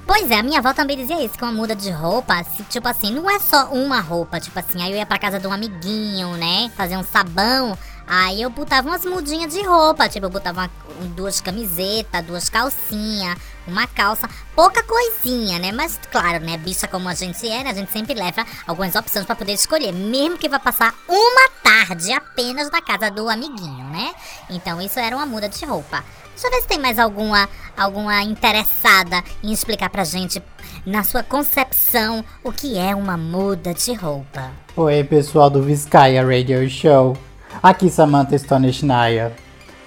Pois 0.05 0.29
é, 0.29 0.39
a 0.39 0.43
minha 0.43 0.60
avó 0.60 0.74
também 0.74 0.98
dizia 0.98 1.24
isso, 1.24 1.38
que 1.38 1.43
uma 1.46 1.51
muda 1.53 1.74
de 1.74 1.89
roupa, 1.89 2.34
assim, 2.34 2.63
tipo 2.63 2.86
assim, 2.89 3.13
não 3.13 3.29
é 3.29 3.39
só 3.39 3.67
uma 3.67 4.01
roupa, 4.01 4.38
tipo 4.38 4.60
assim, 4.60 4.84
aí 4.84 4.91
eu 4.91 4.98
ia 4.98 5.05
pra 5.05 5.17
casa 5.17 5.39
de 5.39 5.48
um 5.48 5.53
amiguinho, 5.53 6.36
né, 6.36 6.70
fazer 6.75 6.98
um 6.98 7.03
sabão, 7.03 7.77
aí 8.13 8.41
eu 8.41 8.50
botava 8.50 8.89
umas 8.89 9.06
mudinhas 9.06 9.53
de 9.53 9.62
roupa, 9.65 10.10
tipo, 10.10 10.25
eu 10.25 10.30
botava 10.30 10.63
uma- 10.63 11.08
duas 11.15 11.39
camisetas, 11.39 12.25
duas 12.25 12.50
calcinhas, 12.50 13.38
uma 13.65 13.88
calça, 13.88 14.30
pouca 14.53 14.84
coisinha, 14.84 15.58
né, 15.60 15.72
mas 15.72 15.98
claro, 16.12 16.44
né, 16.44 16.58
bicha 16.58 16.89
como 16.89 17.08
a 17.08 17.13
gente 17.13 17.48
é, 17.48 17.63
né, 17.63 17.70
a 17.70 17.74
gente 17.74 17.89
sempre 17.89 18.13
leva 18.13 18.46
algumas 18.68 18.94
opções 18.96 19.25
pra 19.25 19.34
poder 19.34 19.53
escolher, 19.53 19.94
mesmo 19.94 20.38
que 20.38 20.50
vá 20.50 20.60
passar 20.60 20.94
uma 21.08 21.50
tarde 21.63 22.12
apenas 22.12 22.70
na 22.70 22.82
casa 22.82 23.10
do 23.10 23.30
amiguinho, 23.30 23.86
né, 23.86 24.12
então 24.50 24.82
isso 24.82 25.00
era 25.00 25.15
uma 25.15 25.25
muda 25.25 25.48
de 25.48 25.63
roupa. 25.65 26.03
Deixa 26.34 26.48
eu 26.48 26.51
ver 26.51 26.62
se 26.62 26.68
tem 26.68 26.80
mais 26.80 27.00
alguma, 27.00 27.48
alguma 27.77 28.22
interessada 28.24 29.24
em 29.41 29.53
explicar 29.53 29.89
pra 29.89 30.03
gente, 30.03 30.44
na 30.86 31.03
sua 31.03 31.24
concepção, 31.24 32.25
o 32.44 32.51
que 32.51 32.77
é 32.77 32.94
uma 32.94 33.15
muda 33.15 33.74
de 33.74 33.94
roupa. 33.94 34.51
Oi, 34.75 35.03
pessoal 35.03 35.50
do 35.50 35.62
Vizcaya 35.62 36.24
Radio 36.25 36.68
Show. 36.70 37.15
Aqui 37.63 37.91
Samantha 37.91 38.36
Stone 38.38 38.74
Schneier. 38.74 39.34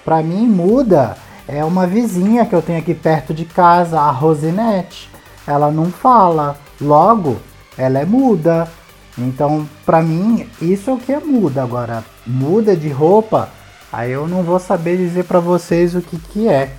Pra 0.05 0.23
mim, 0.23 0.47
muda 0.47 1.17
é 1.45 1.63
uma 1.65 1.85
vizinha 1.85 2.45
que 2.45 2.55
eu 2.55 2.61
tenho 2.61 2.79
aqui 2.79 2.93
perto 2.93 3.33
de 3.33 3.43
casa, 3.43 3.99
a 3.99 4.09
Rosinete. 4.11 5.09
Ela 5.45 5.69
não 5.69 5.91
fala, 5.91 6.57
logo 6.79 7.37
ela 7.77 7.99
é 7.99 8.05
muda. 8.05 8.67
Então, 9.17 9.67
pra 9.85 10.01
mim, 10.01 10.49
isso 10.61 10.89
é 10.89 10.93
o 10.93 10.97
que 10.97 11.11
é 11.11 11.19
muda. 11.19 11.63
Agora, 11.63 12.03
muda 12.25 12.77
de 12.77 12.87
roupa, 12.87 13.49
aí 13.91 14.11
eu 14.11 14.25
não 14.25 14.41
vou 14.41 14.59
saber 14.59 14.95
dizer 14.95 15.25
pra 15.25 15.41
vocês 15.41 15.95
o 15.95 16.01
que 16.01 16.17
que 16.17 16.47
é. 16.47 16.71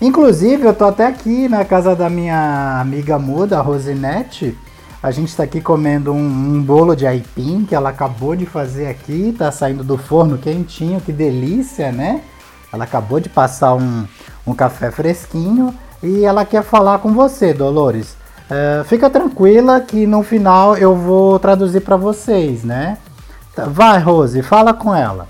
Inclusive, 0.00 0.64
eu 0.64 0.74
tô 0.74 0.86
até 0.86 1.06
aqui 1.06 1.48
na 1.48 1.66
casa 1.66 1.94
da 1.94 2.08
minha 2.08 2.80
amiga 2.80 3.18
muda, 3.18 3.58
a 3.58 3.62
Rosinete. 3.62 4.56
A 5.02 5.10
gente 5.10 5.34
tá 5.34 5.44
aqui 5.44 5.60
comendo 5.60 6.12
um, 6.12 6.16
um 6.18 6.62
bolo 6.62 6.94
de 6.94 7.06
aipim 7.06 7.64
que 7.64 7.74
ela 7.74 7.88
acabou 7.88 8.36
de 8.36 8.44
fazer 8.44 8.86
aqui, 8.86 9.34
tá 9.36 9.50
saindo 9.50 9.82
do 9.82 9.96
forno 9.96 10.36
quentinho, 10.36 11.00
que 11.00 11.10
delícia, 11.10 11.90
né? 11.90 12.22
Ela 12.70 12.84
acabou 12.84 13.18
de 13.18 13.28
passar 13.28 13.74
um, 13.74 14.06
um 14.46 14.54
café 14.54 14.90
fresquinho 14.90 15.74
e 16.02 16.24
ela 16.24 16.44
quer 16.44 16.62
falar 16.62 16.98
com 16.98 17.14
você, 17.14 17.54
Dolores. 17.54 18.14
É, 18.50 18.84
fica 18.84 19.08
tranquila 19.08 19.80
que 19.80 20.06
no 20.06 20.22
final 20.22 20.76
eu 20.76 20.94
vou 20.94 21.38
traduzir 21.38 21.80
pra 21.80 21.96
vocês, 21.96 22.62
né? 22.62 22.98
Tá, 23.54 23.64
Vai, 23.64 24.00
Rose, 24.00 24.42
fala 24.42 24.74
com 24.74 24.94
ela. 24.94 25.26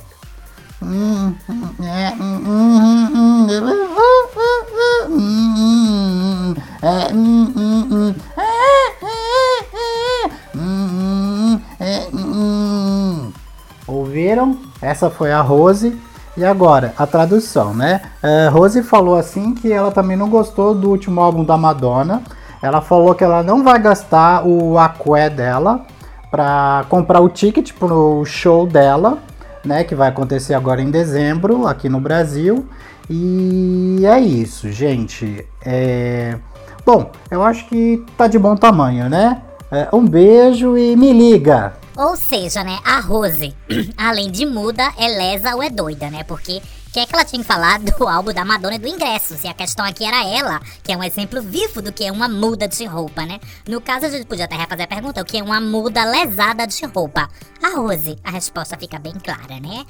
Ouviram? 14.30 14.56
Essa 14.80 15.10
foi 15.10 15.32
a 15.32 15.40
Rose. 15.40 15.99
E 16.37 16.44
agora, 16.44 16.94
a 16.96 17.04
tradução, 17.04 17.75
né? 17.75 18.00
É, 18.22 18.49
Rose 18.49 18.80
falou 18.82 19.16
assim 19.16 19.54
que 19.54 19.72
ela 19.72 19.90
também 19.90 20.16
não 20.16 20.28
gostou 20.28 20.72
do 20.72 20.88
último 20.88 21.20
álbum 21.20 21.42
da 21.44 21.56
Madonna. 21.56 22.22
Ela 22.62 22.80
falou 22.80 23.14
que 23.14 23.25
ela 23.25 23.42
não 23.42 23.64
vai 23.64 23.80
gastar 23.80 24.46
o 24.46 24.78
aqué 24.78 25.28
dela 25.28 25.84
para 26.30 26.84
comprar 26.88 27.20
o 27.20 27.28
ticket 27.28 27.72
pro 27.72 28.25
show 28.25 28.66
dela, 28.66 29.18
né? 29.64 29.82
Que 29.82 29.96
vai 29.96 30.08
acontecer 30.08 30.54
agora 30.54 30.80
em 30.80 30.90
dezembro 30.90 31.66
aqui 31.66 31.88
no 31.88 31.99
Brasil. 31.99 32.66
E 33.08 34.02
é 34.06 34.20
isso, 34.20 34.70
gente. 34.70 35.44
É... 35.64 36.38
Bom, 36.87 37.10
eu 37.30 37.42
acho 37.42 37.66
que 37.66 38.04
tá 38.16 38.28
de 38.28 38.38
bom 38.38 38.54
tamanho, 38.54 39.08
né? 39.08 39.42
É, 39.72 39.88
um 39.92 40.06
beijo 40.06 40.78
e 40.78 40.94
me 40.94 41.12
liga. 41.12 41.79
Ou 41.97 42.16
seja, 42.16 42.62
né, 42.62 42.78
a 42.85 43.00
Rose, 43.00 43.54
além 43.97 44.30
de 44.30 44.47
muda, 44.47 44.92
é 44.97 45.09
lesa 45.09 45.54
ou 45.54 45.62
é 45.62 45.68
doida, 45.68 46.11
né? 46.11 46.25
Porque 46.25 46.62
o 46.90 46.92
que 46.92 46.99
é 46.99 47.06
que 47.06 47.14
ela 47.14 47.25
tinha 47.25 47.40
que 47.40 47.47
falar 47.47 47.78
do 47.82 48.09
álbum 48.09 48.32
da 48.32 48.44
Madonna 48.44 48.75
e 48.75 48.78
do 48.78 48.88
ingresso? 48.88 49.37
Se 49.37 49.47
a 49.47 49.54
questão 49.54 49.85
aqui 49.85 50.04
era 50.04 50.25
ela, 50.26 50.61
que 50.82 50.92
é 50.92 50.97
um 50.97 51.04
exemplo 51.04 51.40
vivo 51.40 51.80
do 51.80 51.92
que 51.92 52.04
é 52.04 52.11
uma 52.11 52.28
muda 52.28 52.66
de 52.66 52.85
roupa, 52.85 53.25
né? 53.25 53.38
No 53.68 53.80
caso, 53.80 54.06
a 54.06 54.09
gente 54.09 54.26
podia 54.26 54.47
até 54.47 54.56
refazer 54.56 54.87
a 54.87 54.88
pergunta: 54.88 55.23
o 55.23 55.25
que 55.25 55.38
é 55.38 55.42
uma 55.42 55.61
muda 55.61 56.04
lesada 56.04 56.66
de 56.66 56.85
roupa? 56.87 57.28
A 57.62 57.76
Rose, 57.76 58.16
a 58.25 58.30
resposta 58.30 58.76
fica 58.76 58.99
bem 58.99 59.12
clara, 59.12 59.61
né? 59.61 59.85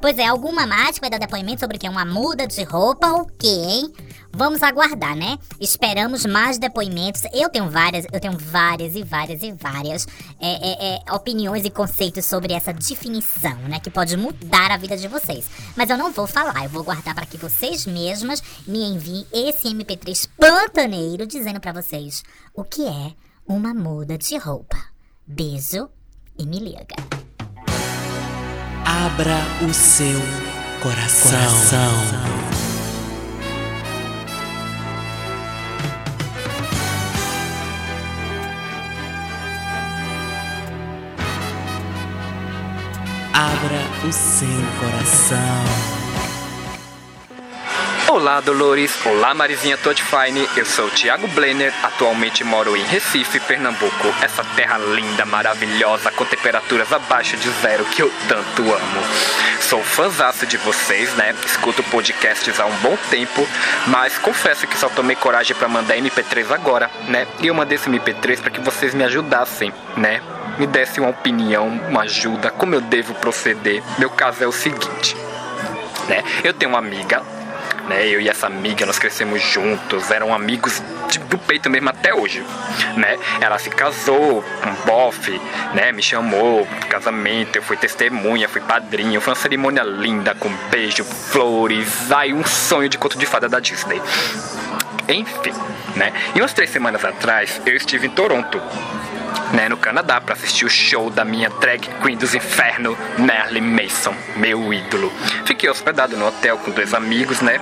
Pois 0.00 0.16
é, 0.16 0.26
alguma 0.26 0.66
mais 0.66 0.98
vai 0.98 1.10
dar 1.10 1.18
depoimento 1.18 1.60
sobre 1.60 1.76
o 1.76 1.80
que 1.80 1.86
é 1.86 1.90
uma 1.90 2.06
muda 2.06 2.46
de 2.46 2.62
roupa 2.64 3.06
ou 3.08 3.22
o 3.22 3.26
quê, 3.38 3.48
hein? 3.48 3.92
Vamos 4.36 4.62
aguardar, 4.62 5.16
né? 5.16 5.38
Esperamos 5.58 6.26
mais 6.26 6.58
depoimentos. 6.58 7.22
Eu 7.32 7.48
tenho 7.48 7.70
várias, 7.70 8.04
eu 8.12 8.20
tenho 8.20 8.36
várias 8.36 8.94
e 8.94 9.02
várias 9.02 9.42
e 9.42 9.50
várias 9.50 10.06
é, 10.38 10.50
é, 10.50 10.96
é, 10.96 11.12
opiniões 11.12 11.64
e 11.64 11.70
conceitos 11.70 12.26
sobre 12.26 12.52
essa 12.52 12.70
definição, 12.70 13.56
né? 13.60 13.80
Que 13.80 13.88
pode 13.88 14.14
mudar 14.14 14.70
a 14.70 14.76
vida 14.76 14.94
de 14.94 15.08
vocês. 15.08 15.48
Mas 15.74 15.88
eu 15.88 15.96
não 15.96 16.12
vou 16.12 16.26
falar, 16.26 16.64
eu 16.64 16.68
vou 16.68 16.84
guardar 16.84 17.14
para 17.14 17.24
que 17.24 17.38
vocês 17.38 17.86
mesmas 17.86 18.42
me 18.66 18.84
enviem 18.84 19.26
esse 19.32 19.68
MP3 19.68 20.28
pantaneiro 20.38 21.26
dizendo 21.26 21.58
para 21.58 21.72
vocês 21.72 22.22
o 22.54 22.62
que 22.62 22.86
é 22.86 23.14
uma 23.48 23.72
muda 23.72 24.18
de 24.18 24.36
roupa. 24.36 24.76
Beijo 25.26 25.88
e 26.38 26.44
me 26.44 26.58
liga. 26.58 26.96
Abra 28.84 29.38
o 29.66 29.72
seu 29.72 30.20
coração. 30.82 32.45
Abra 43.36 44.08
o 44.08 44.10
seu 44.10 44.48
coração. 44.80 45.36
Olá, 48.08 48.40
Dolores. 48.40 48.98
Olá, 49.04 49.34
Marizinha 49.34 49.76
Todfine. 49.76 50.48
Eu 50.56 50.64
sou 50.64 50.86
o 50.86 50.90
Thiago 50.90 51.28
Blenner. 51.28 51.70
Atualmente 51.82 52.42
moro 52.42 52.74
em 52.74 52.82
Recife, 52.84 53.38
Pernambuco. 53.40 54.08
Essa 54.22 54.42
terra 54.56 54.78
linda, 54.78 55.26
maravilhosa, 55.26 56.10
com 56.12 56.24
temperaturas 56.24 56.90
abaixo 56.90 57.36
de 57.36 57.50
zero 57.60 57.84
que 57.84 58.00
eu 58.00 58.10
tanto 58.26 58.62
amo. 58.72 59.02
Sou 59.60 59.84
fãzaço 59.84 60.46
de 60.46 60.56
vocês, 60.56 61.12
né? 61.16 61.34
Escuto 61.44 61.82
podcasts 61.82 62.58
há 62.58 62.64
um 62.64 62.76
bom 62.76 62.96
tempo, 63.10 63.46
mas 63.86 64.16
confesso 64.16 64.66
que 64.66 64.78
só 64.78 64.88
tomei 64.88 65.14
coragem 65.14 65.54
para 65.54 65.68
mandar 65.68 65.94
MP3 65.98 66.52
agora, 66.52 66.90
né? 67.06 67.26
E 67.40 67.48
eu 67.48 67.54
mandei 67.54 67.76
esse 67.76 67.90
MP3 67.90 68.40
para 68.40 68.50
que 68.50 68.60
vocês 68.62 68.94
me 68.94 69.04
ajudassem, 69.04 69.74
né? 69.94 70.22
Me 70.58 70.66
dessem 70.66 71.02
uma 71.02 71.10
opinião, 71.10 71.68
uma 71.88 72.02
ajuda, 72.02 72.50
como 72.50 72.74
eu 72.74 72.80
devo 72.80 73.14
proceder. 73.14 73.82
Meu 73.98 74.10
caso 74.10 74.42
é 74.42 74.46
o 74.46 74.52
seguinte, 74.52 75.16
né? 76.08 76.22
Eu 76.42 76.52
tenho 76.54 76.70
uma 76.70 76.78
amiga 76.78 77.22
né? 77.88 78.04
Eu 78.04 78.20
e 78.20 78.28
essa 78.28 78.48
amiga, 78.48 78.84
nós 78.84 78.98
crescemos 78.98 79.40
juntos, 79.40 80.10
eram 80.10 80.34
amigos 80.34 80.82
de- 81.08 81.20
do 81.20 81.38
peito 81.38 81.70
mesmo 81.70 81.88
até 81.88 82.12
hoje, 82.12 82.44
né? 82.96 83.16
Ela 83.40 83.60
se 83.60 83.70
casou 83.70 84.42
com 84.60 84.68
um 84.70 84.74
bofe, 84.84 85.40
né? 85.72 85.92
Me 85.92 86.02
chamou 86.02 86.66
pro 86.66 86.88
casamento, 86.88 87.54
eu 87.54 87.62
fui 87.62 87.76
testemunha, 87.76 88.48
fui 88.48 88.60
padrinho, 88.60 89.20
foi 89.20 89.32
uma 89.34 89.38
cerimônia 89.40 89.84
linda, 89.84 90.34
com 90.34 90.48
beijo, 90.68 91.04
flores, 91.04 92.10
ai, 92.10 92.32
um 92.32 92.44
sonho 92.44 92.88
de 92.88 92.98
conto 92.98 93.16
de 93.16 93.24
fada 93.24 93.48
da 93.48 93.60
Disney. 93.60 94.02
Enfim, 95.08 95.52
né? 95.94 96.12
E 96.34 96.40
umas 96.40 96.52
três 96.52 96.70
semanas 96.70 97.04
atrás, 97.04 97.60
eu 97.64 97.76
estive 97.76 98.08
em 98.08 98.10
Toronto, 98.10 98.60
né, 99.52 99.68
no 99.68 99.76
Canadá, 99.76 100.20
para 100.20 100.34
assistir 100.34 100.64
o 100.64 100.70
show 100.70 101.10
da 101.10 101.24
minha 101.24 101.48
drag 101.48 101.88
queen 102.02 102.16
dos 102.16 102.34
infernos, 102.34 102.96
Merlin 103.18 103.60
Mason, 103.60 104.14
meu 104.36 104.72
ídolo. 104.72 105.12
Fiquei 105.44 105.68
hospedado 105.68 106.16
no 106.16 106.26
hotel 106.26 106.58
com 106.58 106.70
dois 106.70 106.94
amigos, 106.94 107.40
né? 107.40 107.60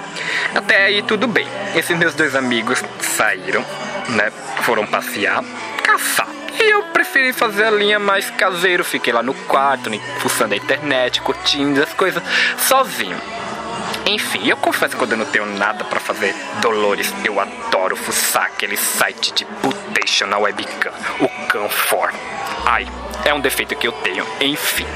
Até 0.54 0.86
aí 0.86 1.02
tudo 1.02 1.26
bem. 1.26 1.46
Esses 1.74 1.96
meus 1.96 2.14
dois 2.14 2.34
amigos 2.34 2.82
saíram, 3.00 3.64
né? 4.10 4.30
Foram 4.62 4.86
passear, 4.86 5.42
caçar. 5.82 6.28
E 6.58 6.70
eu 6.70 6.84
preferi 6.84 7.32
fazer 7.32 7.64
a 7.64 7.70
linha 7.70 7.98
mais 7.98 8.30
caseiro. 8.30 8.84
Fiquei 8.84 9.12
lá 9.12 9.22
no 9.22 9.34
quarto, 9.34 9.90
né, 9.90 10.00
fuçando 10.20 10.54
a 10.54 10.56
internet, 10.56 11.20
curtindo 11.20 11.82
as 11.82 11.92
coisas, 11.92 12.22
sozinho. 12.58 13.16
Enfim, 14.06 14.46
eu 14.48 14.56
confesso 14.56 14.92
que 14.92 14.98
quando 14.98 15.12
eu 15.12 15.18
não 15.18 15.24
tenho 15.24 15.46
nada 15.46 15.82
pra 15.84 15.98
fazer, 15.98 16.34
Dolores, 16.60 17.12
eu 17.24 17.40
adoro 17.40 17.96
fuçar 17.96 18.44
aquele 18.44 18.76
site 18.76 19.32
de 19.32 19.44
putation 19.44 20.26
na 20.26 20.36
webcam, 20.38 20.92
o 21.20 21.28
Canfor. 21.46 22.12
Ai, 22.66 22.86
é 23.24 23.32
um 23.32 23.40
defeito 23.40 23.74
que 23.74 23.88
eu 23.88 23.92
tenho, 23.92 24.26
enfim. 24.40 24.86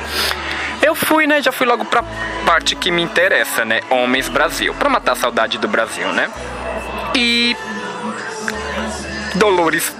Eu 0.82 0.94
fui, 0.94 1.26
né, 1.26 1.40
já 1.42 1.50
fui 1.50 1.66
logo 1.66 1.84
pra 1.86 2.04
parte 2.44 2.76
que 2.76 2.90
me 2.90 3.02
interessa, 3.02 3.64
né, 3.64 3.80
Homens 3.90 4.28
Brasil, 4.28 4.74
pra 4.74 4.88
matar 4.88 5.12
a 5.12 5.16
saudade 5.16 5.58
do 5.58 5.68
Brasil, 5.68 6.12
né? 6.12 6.30
E... 7.14 7.56
Dolores, 9.34 9.94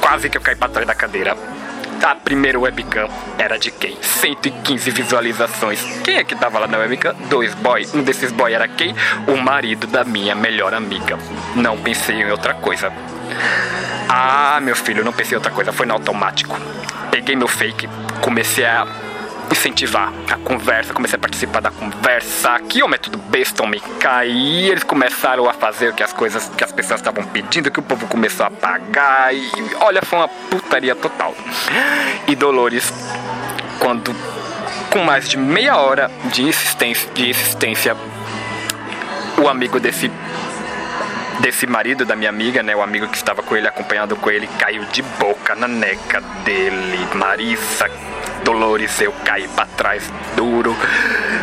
quase 0.00 0.30
que 0.30 0.38
eu 0.38 0.42
caí 0.42 0.54
pra 0.54 0.68
trás 0.68 0.86
da 0.86 0.94
cadeira. 0.94 1.36
A 2.02 2.14
primeira 2.14 2.58
webcam 2.58 3.08
era 3.38 3.58
de 3.58 3.70
quem? 3.70 3.96
115 4.00 4.90
visualizações. 4.90 5.82
Quem 6.04 6.16
é 6.16 6.24
que 6.24 6.36
tava 6.36 6.58
lá 6.58 6.66
na 6.66 6.78
webcam? 6.78 7.14
Dois 7.28 7.54
boys. 7.54 7.94
Um 7.94 8.02
desses 8.02 8.30
boys 8.30 8.54
era 8.54 8.68
quem? 8.68 8.94
O 9.26 9.36
marido 9.36 9.86
da 9.86 10.04
minha 10.04 10.34
melhor 10.34 10.74
amiga. 10.74 11.18
Não 11.54 11.76
pensei 11.76 12.16
em 12.16 12.30
outra 12.30 12.54
coisa. 12.54 12.92
Ah, 14.08 14.60
meu 14.62 14.76
filho, 14.76 15.04
não 15.04 15.12
pensei 15.12 15.32
em 15.34 15.36
outra 15.36 15.50
coisa. 15.50 15.72
Foi 15.72 15.86
no 15.86 15.94
automático. 15.94 16.56
Peguei 17.10 17.34
meu 17.34 17.48
fake, 17.48 17.88
comecei 18.20 18.64
a 18.64 18.86
incentivar 19.50 20.12
a 20.30 20.36
conversa, 20.38 20.92
comecei 20.92 21.16
a 21.16 21.20
participar 21.20 21.60
da 21.60 21.70
conversa. 21.70 22.58
Que 22.68 22.82
o 22.82 22.88
método 22.88 23.18
besta, 23.18 23.62
homem, 23.62 23.80
caí. 24.00 24.68
Eles 24.68 24.82
começaram 24.82 25.48
a 25.48 25.52
fazer 25.52 25.88
o 25.88 25.94
que 25.94 26.02
as 26.02 26.12
coisas 26.12 26.50
que 26.56 26.64
as 26.64 26.72
pessoas 26.72 27.00
estavam 27.00 27.24
pedindo, 27.24 27.70
que 27.70 27.80
o 27.80 27.82
povo 27.82 28.06
começou 28.06 28.46
a 28.46 28.50
pagar. 28.50 29.34
E 29.34 29.50
olha, 29.80 30.02
foi 30.02 30.18
uma 30.18 30.28
putaria 30.28 30.94
total. 30.94 31.34
E 32.26 32.34
Dolores, 32.34 32.92
quando 33.78 34.14
com 34.90 35.00
mais 35.00 35.28
de 35.28 35.36
meia 35.36 35.76
hora 35.76 36.10
de 36.32 36.42
insistência, 36.42 37.10
de 37.12 37.30
insistência 37.30 37.96
o 39.38 39.48
amigo 39.48 39.78
desse 39.78 40.10
desse 41.40 41.66
marido 41.66 42.04
da 42.04 42.16
minha 42.16 42.30
amiga, 42.30 42.62
né, 42.62 42.74
o 42.74 42.82
amigo 42.82 43.06
que 43.08 43.16
estava 43.16 43.42
com 43.42 43.54
ele, 43.54 43.68
acompanhado 43.68 44.16
com 44.16 44.30
ele, 44.30 44.48
caiu 44.58 44.84
de 44.86 45.02
boca 45.02 45.54
na 45.54 45.68
neca 45.68 46.20
dele. 46.44 47.06
Marisa, 47.14 47.90
Dolores, 48.46 49.00
eu 49.00 49.12
caí 49.24 49.48
pra 49.48 49.66
trás 49.66 50.08
duro. 50.36 50.76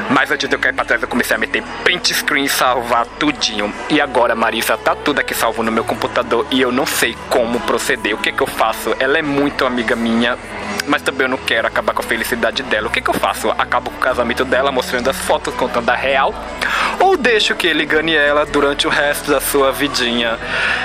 Mas 0.10 0.32
antes 0.32 0.48
de 0.48 0.56
eu 0.56 0.60
cair 0.60 0.72
pra 0.72 0.86
trás, 0.86 1.02
eu 1.02 1.08
comecei 1.08 1.36
a 1.36 1.38
meter 1.38 1.62
print 1.84 2.14
screen 2.14 2.46
e 2.46 2.50
salvar 2.50 3.06
tudinho. 3.20 3.74
E 3.90 4.00
agora, 4.00 4.34
Marisa, 4.34 4.78
tá 4.78 4.96
tudo 4.96 5.20
aqui 5.20 5.34
salvo 5.34 5.62
no 5.62 5.70
meu 5.70 5.84
computador 5.84 6.48
e 6.50 6.62
eu 6.62 6.72
não 6.72 6.86
sei 6.86 7.14
como 7.30 7.60
proceder. 7.60 8.16
O 8.16 8.18
que 8.18 8.32
que 8.32 8.42
eu 8.42 8.48
faço? 8.48 8.96
Ela 9.00 9.18
é 9.18 9.22
muito 9.22 9.66
amiga 9.66 9.98
minha, 9.98 10.38
mas 10.88 11.02
também 11.02 11.26
eu 11.26 11.30
não 11.30 11.38
quero 11.38 11.68
acabar 11.68 11.94
com 11.94 12.02
a 12.02 12.06
felicidade 12.06 12.64
dela. 12.64 12.88
O 12.88 12.90
que 12.90 13.02
que 13.02 13.10
eu 13.10 13.14
faço? 13.14 13.52
Acabo 13.52 13.92
com 13.92 13.98
o 13.98 14.00
casamento 14.00 14.46
dela, 14.46 14.72
mostrando 14.72 15.10
as 15.10 15.18
fotos, 15.18 15.54
contando 15.56 15.90
a 15.90 15.96
real? 15.96 16.34
Ou 17.02 17.18
deixo 17.18 17.54
que 17.54 17.68
ele 17.68 17.86
gane 17.86 18.16
ela 18.16 18.46
durante 18.46 18.88
o 18.88 18.90
resto 18.90 19.30
da 19.30 19.42
sua 19.42 19.74
vidinha? 19.74 20.40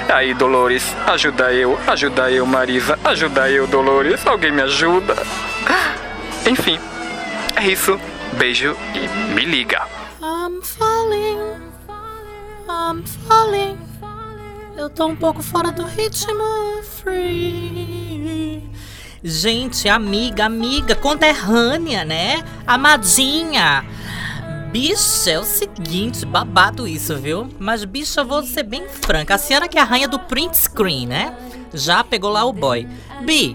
Aí, 0.08 0.34
Dolores, 0.34 0.96
ajuda 1.06 1.52
eu, 1.52 1.78
ajuda 1.86 2.28
eu, 2.28 2.44
Marisa, 2.44 2.98
ajuda 3.04 3.48
eu, 3.48 3.68
Dolores. 3.68 4.26
Alguém 4.26 4.50
me 4.50 4.62
ajuda? 4.62 5.14
Enfim, 6.48 6.78
é 7.56 7.66
isso. 7.66 8.00
Beijo 8.38 8.74
e 8.94 9.34
me 9.34 9.44
liga. 9.44 9.86
I'm 10.22 10.62
falling, 10.62 11.38
I'm 12.66 13.04
falling. 13.28 13.76
Eu 14.74 14.88
tô 14.88 15.08
um 15.08 15.16
pouco 15.16 15.42
fora 15.42 15.70
do 15.70 15.84
ritmo 15.84 16.82
free. 16.82 18.62
Gente, 19.22 19.90
amiga, 19.90 20.46
amiga, 20.46 20.94
conterrânea, 20.94 22.02
né? 22.04 22.42
Amadinha. 22.66 23.84
Bicha, 24.72 25.30
é 25.30 25.38
o 25.38 25.44
seguinte, 25.44 26.24
babado 26.24 26.88
isso, 26.88 27.16
viu? 27.16 27.48
Mas, 27.58 27.84
bicha, 27.84 28.22
eu 28.22 28.26
vou 28.26 28.42
ser 28.42 28.62
bem 28.62 28.88
franca. 28.88 29.34
A 29.34 29.38
senhora 29.38 29.68
que 29.68 29.76
é 29.76 29.82
a 29.82 29.84
rainha 29.84 30.08
do 30.08 30.18
print 30.18 30.56
screen, 30.56 31.06
né? 31.06 31.34
Já 31.74 32.02
pegou 32.02 32.30
lá 32.30 32.44
o 32.44 32.52
boy. 32.52 32.88
Bi, 33.22 33.54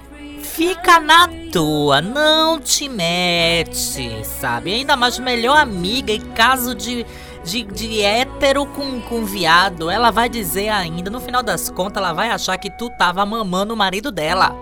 fica 0.53 0.99
na 0.99 1.27
tua, 1.51 1.99
não 1.99 2.59
te 2.59 2.87
mete, 2.87 4.23
sabe? 4.23 4.73
Ainda 4.73 4.95
mais 4.95 5.17
melhor 5.17 5.57
amiga 5.57 6.13
em 6.13 6.21
caso 6.21 6.75
de, 6.75 7.05
de, 7.43 7.63
de 7.63 8.01
hétero 8.01 8.65
com, 8.67 9.01
com 9.01 9.25
viado. 9.25 9.89
Ela 9.89 10.11
vai 10.11 10.29
dizer 10.29 10.69
ainda, 10.69 11.09
no 11.09 11.19
final 11.19 11.41
das 11.41 11.71
contas, 11.71 11.97
ela 11.97 12.13
vai 12.13 12.29
achar 12.29 12.57
que 12.57 12.69
tu 12.69 12.89
tava 12.91 13.25
mamando 13.25 13.73
o 13.73 13.77
marido 13.77 14.11
dela. 14.11 14.55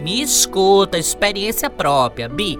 Me 0.00 0.22
escuta, 0.22 0.96
experiência 0.96 1.68
própria, 1.68 2.28
Bi. 2.28 2.58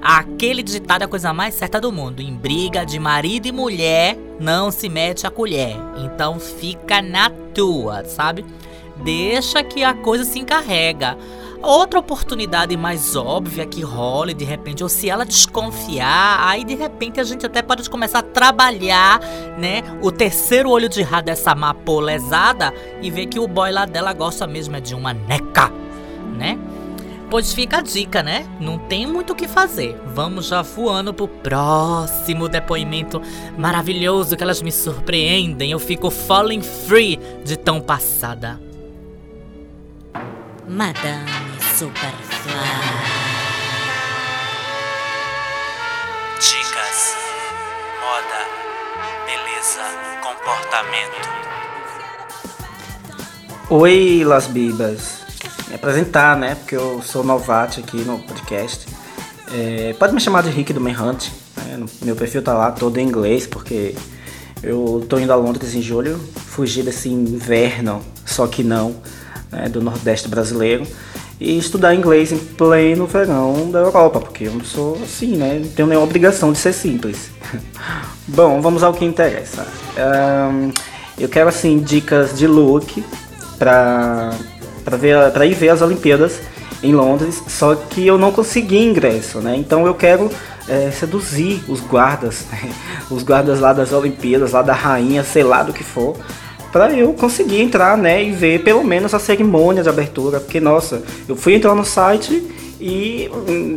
Aquele 0.00 0.62
ditado 0.62 1.02
é 1.02 1.04
a 1.04 1.08
coisa 1.08 1.34
mais 1.34 1.54
certa 1.54 1.80
do 1.80 1.92
mundo. 1.92 2.20
Em 2.20 2.34
briga 2.34 2.86
de 2.86 2.98
marido 2.98 3.46
e 3.46 3.52
mulher, 3.52 4.16
não 4.40 4.70
se 4.70 4.88
mete 4.88 5.26
a 5.26 5.30
colher. 5.30 5.76
Então 5.98 6.40
fica 6.40 7.02
na 7.02 7.28
tua, 7.28 8.04
sabe? 8.04 8.44
Deixa 9.04 9.62
que 9.62 9.84
a 9.84 9.92
coisa 9.92 10.24
se 10.24 10.38
encarrega. 10.38 11.18
Outra 11.66 11.98
oportunidade 11.98 12.76
mais 12.76 13.16
óbvia 13.16 13.66
que 13.66 13.82
role 13.82 14.32
de 14.32 14.44
repente, 14.44 14.84
ou 14.84 14.88
se 14.88 15.10
ela 15.10 15.26
desconfiar, 15.26 16.46
aí 16.46 16.64
de 16.64 16.76
repente 16.76 17.18
a 17.18 17.24
gente 17.24 17.44
até 17.44 17.60
pode 17.60 17.90
começar 17.90 18.20
a 18.20 18.22
trabalhar, 18.22 19.18
né? 19.58 19.82
O 20.00 20.12
terceiro 20.12 20.70
olho 20.70 20.88
de 20.88 21.02
rá 21.02 21.20
dessa 21.20 21.56
mapolesada 21.56 22.72
e 23.02 23.10
ver 23.10 23.26
que 23.26 23.40
o 23.40 23.48
boy 23.48 23.72
lá 23.72 23.84
dela 23.84 24.12
gosta 24.12 24.46
mesmo 24.46 24.76
é 24.76 24.80
de 24.80 24.94
uma 24.94 25.12
neca, 25.12 25.72
né? 26.38 26.56
Pois 27.28 27.52
fica 27.52 27.78
a 27.78 27.82
dica, 27.82 28.22
né? 28.22 28.46
Não 28.60 28.78
tem 28.78 29.04
muito 29.04 29.32
o 29.32 29.36
que 29.36 29.48
fazer. 29.48 30.00
Vamos 30.14 30.46
já 30.46 30.62
voando 30.62 31.12
pro 31.12 31.26
próximo 31.26 32.48
depoimento 32.48 33.20
maravilhoso 33.58 34.36
que 34.36 34.42
elas 34.44 34.62
me 34.62 34.70
surpreendem. 34.70 35.72
Eu 35.72 35.80
fico 35.80 36.10
falling 36.10 36.62
free 36.62 37.18
de 37.44 37.56
tão 37.56 37.80
passada. 37.80 38.60
Madame 40.68 41.55
Superfly. 41.76 42.54
Dicas, 46.40 47.14
moda, 48.00 48.40
beleza, 49.26 49.84
comportamento. 50.22 51.28
Oi, 53.68 54.24
Las 54.24 54.46
Bibas. 54.46 55.18
me 55.68 55.74
apresentar, 55.74 56.38
né? 56.38 56.54
Porque 56.54 56.74
eu 56.74 57.02
sou 57.02 57.22
novato 57.22 57.80
aqui 57.80 57.98
no 57.98 58.20
podcast. 58.20 58.86
É, 59.52 59.94
pode 59.98 60.14
me 60.14 60.20
chamar 60.20 60.44
de 60.44 60.48
Rick 60.48 60.72
do 60.72 60.80
Manhunt. 60.80 61.28
Né? 61.58 61.84
Meu 62.00 62.16
perfil 62.16 62.42
tá 62.42 62.54
lá 62.54 62.72
todo 62.72 62.96
em 62.96 63.06
inglês, 63.06 63.46
porque 63.46 63.94
eu 64.62 65.04
tô 65.06 65.18
indo 65.18 65.30
a 65.30 65.36
Londres 65.36 65.74
em 65.74 65.82
julho, 65.82 66.18
fugir 66.36 66.84
desse 66.84 67.10
inverno, 67.10 68.02
só 68.24 68.46
que 68.46 68.64
não, 68.64 68.96
né, 69.52 69.68
do 69.68 69.82
Nordeste 69.82 70.26
brasileiro, 70.26 70.86
e 71.40 71.58
estudar 71.58 71.94
inglês 71.94 72.32
em 72.32 72.38
pleno 72.38 73.06
verão 73.06 73.70
da 73.70 73.80
Europa, 73.80 74.20
porque 74.20 74.44
eu 74.44 74.52
não 74.52 74.64
sou 74.64 74.98
assim, 75.02 75.36
né? 75.36 75.60
Não 75.62 75.70
tenho 75.70 75.88
nenhuma 75.88 76.06
obrigação 76.06 76.52
de 76.52 76.58
ser 76.58 76.72
simples. 76.72 77.30
Bom, 78.26 78.60
vamos 78.60 78.82
ao 78.82 78.94
que 78.94 79.04
interessa. 79.04 79.66
Ahn, 79.96 80.70
eu 81.18 81.28
quero 81.28 81.48
assim 81.48 81.78
dicas 81.78 82.36
de 82.36 82.46
look 82.46 83.04
pra, 83.58 84.30
pra, 84.84 84.96
ver, 84.96 85.30
pra 85.32 85.46
ir 85.46 85.54
ver 85.54 85.70
as 85.70 85.82
Olimpíadas 85.82 86.40
em 86.82 86.92
Londres, 86.92 87.42
só 87.48 87.74
que 87.74 88.06
eu 88.06 88.18
não 88.18 88.32
consegui 88.32 88.78
ingresso, 88.78 89.38
né? 89.40 89.56
Então 89.56 89.86
eu 89.86 89.94
quero 89.94 90.30
é, 90.68 90.90
seduzir 90.90 91.62
os 91.68 91.80
guardas, 91.80 92.44
né? 92.52 92.70
os 93.10 93.22
guardas 93.22 93.60
lá 93.60 93.72
das 93.72 93.92
Olimpíadas, 93.92 94.52
lá 94.52 94.62
da 94.62 94.74
rainha, 94.74 95.22
sei 95.22 95.42
lá 95.42 95.62
do 95.62 95.72
que 95.72 95.84
for, 95.84 96.16
para 96.72 96.92
eu 96.92 97.12
conseguir 97.14 97.60
entrar, 97.60 97.96
né, 97.96 98.22
e 98.22 98.32
ver 98.32 98.62
pelo 98.62 98.84
menos 98.84 99.14
a 99.14 99.18
cerimônia 99.18 99.82
de 99.82 99.88
abertura, 99.88 100.40
porque 100.40 100.60
nossa, 100.60 101.02
eu 101.28 101.36
fui 101.36 101.54
entrar 101.54 101.74
no 101.74 101.84
site 101.84 102.42
e 102.80 103.30
hum, 103.48 103.76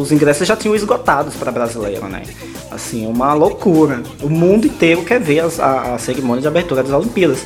os 0.00 0.10
ingressos 0.10 0.46
já 0.48 0.56
tinham 0.56 0.74
esgotados 0.74 1.34
para 1.34 1.52
brasileiro, 1.52 2.06
né? 2.06 2.22
Assim, 2.70 3.06
uma 3.06 3.34
loucura. 3.34 4.02
O 4.22 4.28
mundo 4.28 4.66
inteiro 4.66 5.02
quer 5.02 5.20
ver 5.20 5.40
as- 5.40 5.60
a, 5.60 5.94
a 5.94 5.98
cerimônia 5.98 6.40
de 6.40 6.48
abertura 6.48 6.82
das 6.82 6.92
Olimpíadas. 6.92 7.44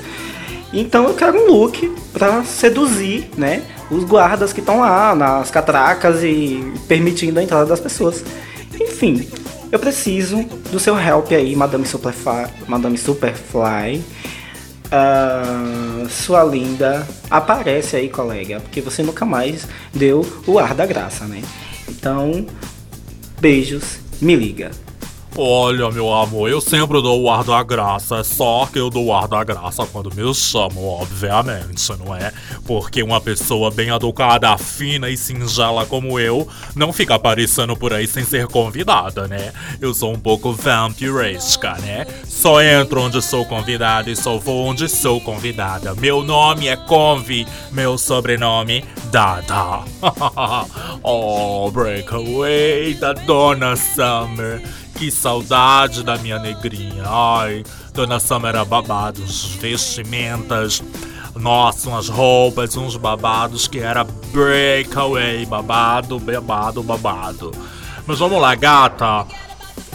Então 0.72 1.08
eu 1.08 1.14
quero 1.14 1.36
um 1.38 1.50
look 1.50 1.92
para 2.12 2.44
seduzir, 2.44 3.28
né, 3.36 3.62
os 3.90 4.04
guardas 4.04 4.52
que 4.52 4.60
estão 4.60 4.80
lá 4.80 5.14
nas 5.14 5.50
catracas 5.50 6.22
e 6.22 6.72
permitindo 6.86 7.40
a 7.40 7.42
entrada 7.42 7.66
das 7.66 7.80
pessoas. 7.80 8.22
Enfim, 8.80 9.26
eu 9.72 9.78
preciso 9.78 10.44
do 10.70 10.78
seu 10.78 10.98
help 10.98 11.32
aí, 11.32 11.56
Madame 11.56 11.84
Superfly. 11.86 12.46
Madame 12.68 12.96
Superfly. 12.96 14.04
Ah, 14.90 16.06
sua 16.08 16.42
linda, 16.44 17.06
aparece 17.30 17.96
aí, 17.96 18.08
colega, 18.08 18.60
porque 18.60 18.80
você 18.80 19.02
nunca 19.02 19.24
mais 19.26 19.66
deu 19.92 20.24
o 20.46 20.58
ar 20.58 20.74
da 20.74 20.86
graça, 20.86 21.26
né? 21.26 21.42
Então, 21.88 22.46
beijos, 23.40 23.98
me 24.20 24.34
liga. 24.34 24.70
Olha, 25.40 25.88
meu 25.92 26.12
amor, 26.12 26.50
eu 26.50 26.60
sempre 26.60 27.00
dou 27.00 27.22
o 27.22 27.30
ar 27.30 27.44
da 27.44 27.62
graça, 27.62 28.16
é 28.16 28.24
só 28.24 28.66
que 28.66 28.76
eu 28.76 28.90
dou 28.90 29.06
o 29.06 29.14
ar 29.14 29.28
da 29.28 29.44
graça 29.44 29.86
quando 29.86 30.12
me 30.12 30.34
chamam, 30.34 30.84
obviamente, 30.84 31.92
não 31.96 32.12
é? 32.12 32.32
Porque 32.66 33.04
uma 33.04 33.20
pessoa 33.20 33.70
bem 33.70 33.90
educada, 33.90 34.58
fina 34.58 35.08
e 35.08 35.16
singela 35.16 35.86
como 35.86 36.18
eu 36.18 36.48
não 36.74 36.92
fica 36.92 37.14
aparecendo 37.14 37.76
por 37.76 37.92
aí 37.92 38.08
sem 38.08 38.24
ser 38.24 38.48
convidada, 38.48 39.28
né? 39.28 39.52
Eu 39.80 39.94
sou 39.94 40.12
um 40.12 40.18
pouco 40.18 40.52
vampiresca, 40.52 41.74
né? 41.74 42.04
Só 42.26 42.60
entro 42.60 43.00
onde 43.00 43.22
sou 43.22 43.44
convidada 43.44 44.10
e 44.10 44.16
só 44.16 44.38
vou 44.38 44.66
onde 44.66 44.88
sou 44.88 45.20
convidada. 45.20 45.94
Meu 45.94 46.24
nome 46.24 46.66
é 46.66 46.74
Convi, 46.74 47.46
meu 47.70 47.96
sobrenome 47.96 48.84
Dada. 49.12 49.84
oh, 51.00 51.70
breakaway 51.70 52.94
da 52.94 53.12
Dona 53.12 53.76
Summer. 53.76 54.60
Que 54.98 55.12
saudade 55.12 56.02
da 56.02 56.18
minha 56.18 56.40
negrinha. 56.40 57.04
Ai, 57.06 57.62
Dona 57.94 58.18
Summer 58.18 58.48
era 58.48 58.64
babado, 58.64 59.22
vestimentas. 59.60 60.82
Nossa, 61.36 61.88
umas 61.88 62.08
roupas, 62.08 62.76
uns 62.76 62.96
babados 62.96 63.68
que 63.68 63.78
era 63.78 64.02
breakaway, 64.02 65.46
babado, 65.46 66.18
babado, 66.18 66.82
babado. 66.82 67.52
Mas 68.08 68.18
vamos 68.18 68.40
lá, 68.42 68.56
gata. 68.56 69.24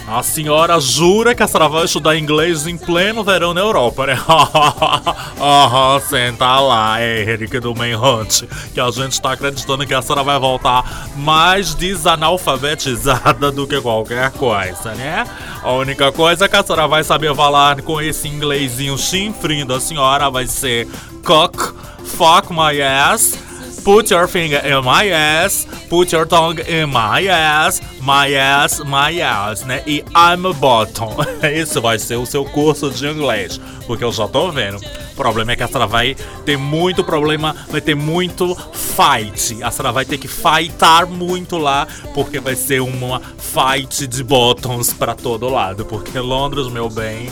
A 0.06 0.22
senhora 0.22 0.78
jura 0.80 1.34
que 1.34 1.42
a 1.42 1.48
senhora 1.48 1.68
vai 1.68 1.84
estudar 1.86 2.16
inglês 2.16 2.66
em 2.66 2.76
pleno 2.76 3.24
verão 3.24 3.54
na 3.54 3.62
Europa, 3.62 4.06
né? 4.06 4.18
Aham, 5.40 6.00
senta 6.00 6.60
lá, 6.60 6.98
Henrique 7.02 7.58
do 7.58 7.74
Manhunt. 7.74 8.42
Que 8.74 8.80
a 8.80 8.90
gente 8.90 9.20
tá 9.20 9.32
acreditando 9.32 9.86
que 9.86 9.94
a 9.94 10.02
senhora 10.02 10.22
vai 10.22 10.38
voltar 10.38 11.08
mais 11.16 11.74
desanalfabetizada 11.74 13.50
do 13.50 13.66
que 13.66 13.80
qualquer 13.80 14.30
coisa, 14.32 14.94
né? 14.94 15.26
A 15.62 15.72
única 15.72 16.12
coisa 16.12 16.46
que 16.46 16.56
a 16.56 16.62
senhora 16.62 16.86
vai 16.86 17.02
saber 17.02 17.34
falar 17.34 17.80
com 17.80 17.98
esse 17.98 18.28
inglesinho 18.28 18.98
chinfrim 18.98 19.64
da 19.64 19.80
senhora 19.80 20.30
vai 20.30 20.46
ser 20.46 20.86
cock, 21.24 21.56
fuck 22.04 22.52
my 22.52 22.80
ass, 22.82 23.38
Put 23.84 24.10
your 24.10 24.26
finger 24.26 24.62
in 24.64 24.82
my 24.82 25.10
ass, 25.10 25.66
put 25.90 26.10
your 26.10 26.24
tongue 26.24 26.58
in 26.60 26.88
my 26.88 27.26
ass, 27.28 27.82
my 28.00 28.32
ass, 28.34 28.80
my 28.80 29.20
ass, 29.20 29.62
né? 29.62 29.82
E 29.86 30.02
I'm 30.16 30.46
a 30.46 30.54
bottom. 30.54 31.14
Esse 31.42 31.78
vai 31.84 31.98
ser 31.98 32.16
o 32.16 32.24
seu 32.24 32.46
curso 32.46 32.90
de 32.90 33.06
inglês, 33.06 33.60
porque 33.86 34.02
eu 34.02 34.10
já 34.10 34.26
tô 34.26 34.50
vendo. 34.50 34.78
O 34.78 35.14
problema 35.14 35.52
é 35.52 35.56
que 35.56 35.62
a 35.62 35.68
senhora 35.68 35.86
vai 35.86 36.16
ter 36.46 36.56
muito 36.56 37.04
problema, 37.04 37.54
vai 37.68 37.82
ter 37.82 37.94
muito 37.94 38.56
fight. 38.72 39.62
A 39.62 39.70
senhora 39.70 39.92
vai 39.92 40.06
ter 40.06 40.16
que 40.16 40.28
fightar 40.28 41.04
muito 41.04 41.58
lá, 41.58 41.86
porque 42.14 42.40
vai 42.40 42.56
ser 42.56 42.80
uma 42.80 43.20
fight 43.36 44.06
de 44.06 44.24
bottoms 44.24 44.94
pra 44.94 45.14
todo 45.14 45.46
lado. 45.50 45.84
Porque 45.84 46.18
Londres, 46.18 46.68
meu 46.68 46.88
bem, 46.88 47.28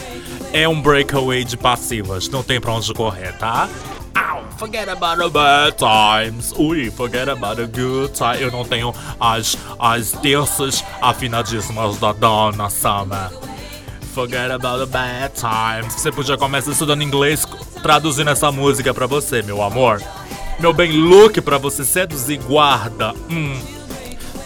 é 0.52 0.68
um 0.68 0.82
breakaway 0.82 1.44
de 1.44 1.56
passivas, 1.56 2.28
não 2.28 2.42
tem 2.42 2.60
pra 2.60 2.74
onde 2.74 2.92
correr, 2.92 3.32
tá? 3.38 3.70
Forget 4.62 4.88
about 4.88 5.18
the 5.18 5.28
bad 5.28 5.76
times. 5.76 6.52
Ui, 6.56 6.88
forget 6.90 7.28
about 7.28 7.56
the 7.56 7.66
good 7.66 8.14
times. 8.14 8.40
Eu 8.42 8.52
não 8.52 8.64
tenho 8.64 8.94
as, 9.18 9.58
as 9.76 10.12
terças 10.12 10.84
afinadíssimas 11.00 11.98
da 11.98 12.12
Donna 12.12 12.70
Summer. 12.70 13.28
Forget 14.14 14.52
about 14.52 14.78
the 14.78 14.86
bad 14.86 15.34
times. 15.34 15.94
Você 15.94 16.12
podia 16.12 16.36
começar 16.36 16.70
estudando 16.70 17.02
inglês 17.02 17.44
traduzindo 17.82 18.30
essa 18.30 18.52
música 18.52 18.94
pra 18.94 19.08
você, 19.08 19.42
meu 19.42 19.60
amor. 19.60 20.00
Meu 20.60 20.72
bem, 20.72 20.92
look 20.92 21.40
pra 21.40 21.58
você 21.58 21.84
seduzir 21.84 22.36
guarda. 22.36 23.14
Hum. 23.28 23.81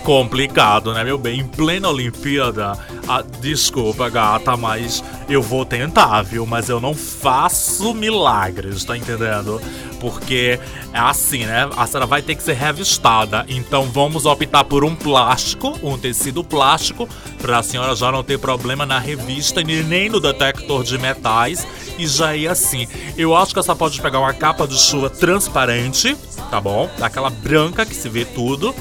Complicado, 0.06 0.94
né, 0.94 1.02
meu 1.02 1.18
bem? 1.18 1.40
Em 1.40 1.44
plena 1.44 1.88
Olimpíada. 1.88 2.78
Ah, 3.08 3.24
desculpa, 3.40 4.08
gata, 4.08 4.56
mas 4.56 5.02
eu 5.28 5.42
vou 5.42 5.64
tentar, 5.64 6.22
viu? 6.22 6.46
Mas 6.46 6.68
eu 6.68 6.80
não 6.80 6.94
faço 6.94 7.92
milagres, 7.92 8.84
tá 8.84 8.96
entendendo? 8.96 9.60
Porque 9.98 10.60
é 10.92 10.98
assim, 11.00 11.44
né? 11.44 11.68
A 11.76 11.88
senhora 11.88 12.06
vai 12.06 12.22
ter 12.22 12.36
que 12.36 12.42
ser 12.44 12.52
revistada. 12.52 13.44
Então 13.48 13.86
vamos 13.86 14.26
optar 14.26 14.62
por 14.62 14.84
um 14.84 14.94
plástico, 14.94 15.76
um 15.82 15.98
tecido 15.98 16.44
plástico, 16.44 17.08
pra 17.42 17.60
senhora 17.64 17.96
já 17.96 18.12
não 18.12 18.22
ter 18.22 18.38
problema 18.38 18.86
na 18.86 19.00
revista 19.00 19.60
e 19.60 19.82
nem 19.82 20.08
no 20.08 20.20
detector 20.20 20.84
de 20.84 20.96
metais. 20.98 21.66
E 21.98 22.06
já 22.06 22.36
ir 22.36 22.46
assim. 22.46 22.86
Eu 23.18 23.34
acho 23.34 23.52
que 23.52 23.58
a 23.58 23.62
senhora 23.64 23.78
pode 23.80 24.00
pegar 24.00 24.20
uma 24.20 24.32
capa 24.32 24.68
de 24.68 24.78
chuva 24.78 25.10
transparente, 25.10 26.16
tá 26.48 26.60
bom? 26.60 26.88
Daquela 26.96 27.28
branca 27.28 27.84
que 27.84 27.94
se 27.96 28.08
vê 28.08 28.24
tudo. 28.24 28.72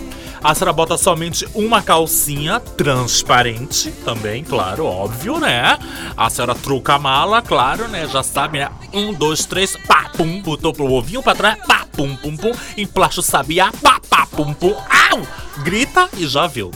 A 0.43 0.53
senhora 0.53 0.73
bota 0.73 0.97
somente 0.97 1.47
uma 1.53 1.81
calcinha 1.81 2.59
transparente, 2.59 3.91
também, 4.03 4.43
claro, 4.43 4.85
óbvio, 4.85 5.39
né? 5.39 5.77
A 6.15 6.29
senhora 6.29 6.55
truca 6.55 6.95
a 6.95 6.99
mala, 6.99 7.41
claro, 7.41 7.87
né? 7.87 8.07
Já 8.07 8.21
sabe, 8.23 8.59
né? 8.59 8.69
Um, 8.93 9.13
dois, 9.13 9.45
três, 9.45 9.75
pá, 9.87 10.09
pum, 10.15 10.41
botou 10.41 10.73
pro 10.73 10.91
ovinho 10.91 11.23
pra 11.23 11.35
trás, 11.35 11.57
pá, 11.67 11.85
pum, 11.91 12.15
pum, 12.15 12.35
pum, 12.37 12.51
emplacha 12.77 13.19
o 13.19 13.23
sabiá, 13.23 13.71
pá, 13.81 13.99
pá, 14.09 14.27
pum, 14.27 14.53
pum, 14.53 14.75
au! 15.11 15.21
Grita 15.63 16.09
e 16.17 16.27
já 16.27 16.47
viu. 16.47 16.71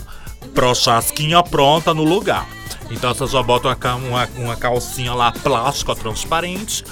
Prochasquinha 0.53 1.43
pronta 1.43 1.93
no 1.93 2.03
lugar. 2.03 2.58
Então 2.91 3.13
você 3.13 3.27
já 3.27 3.43
bota 3.43 3.67
uma, 3.67 3.95
uma, 3.95 4.29
uma 4.37 4.55
calcinha 4.55 5.13
lá 5.13 5.31
plástica 5.31 5.95
transparente. 5.95 6.83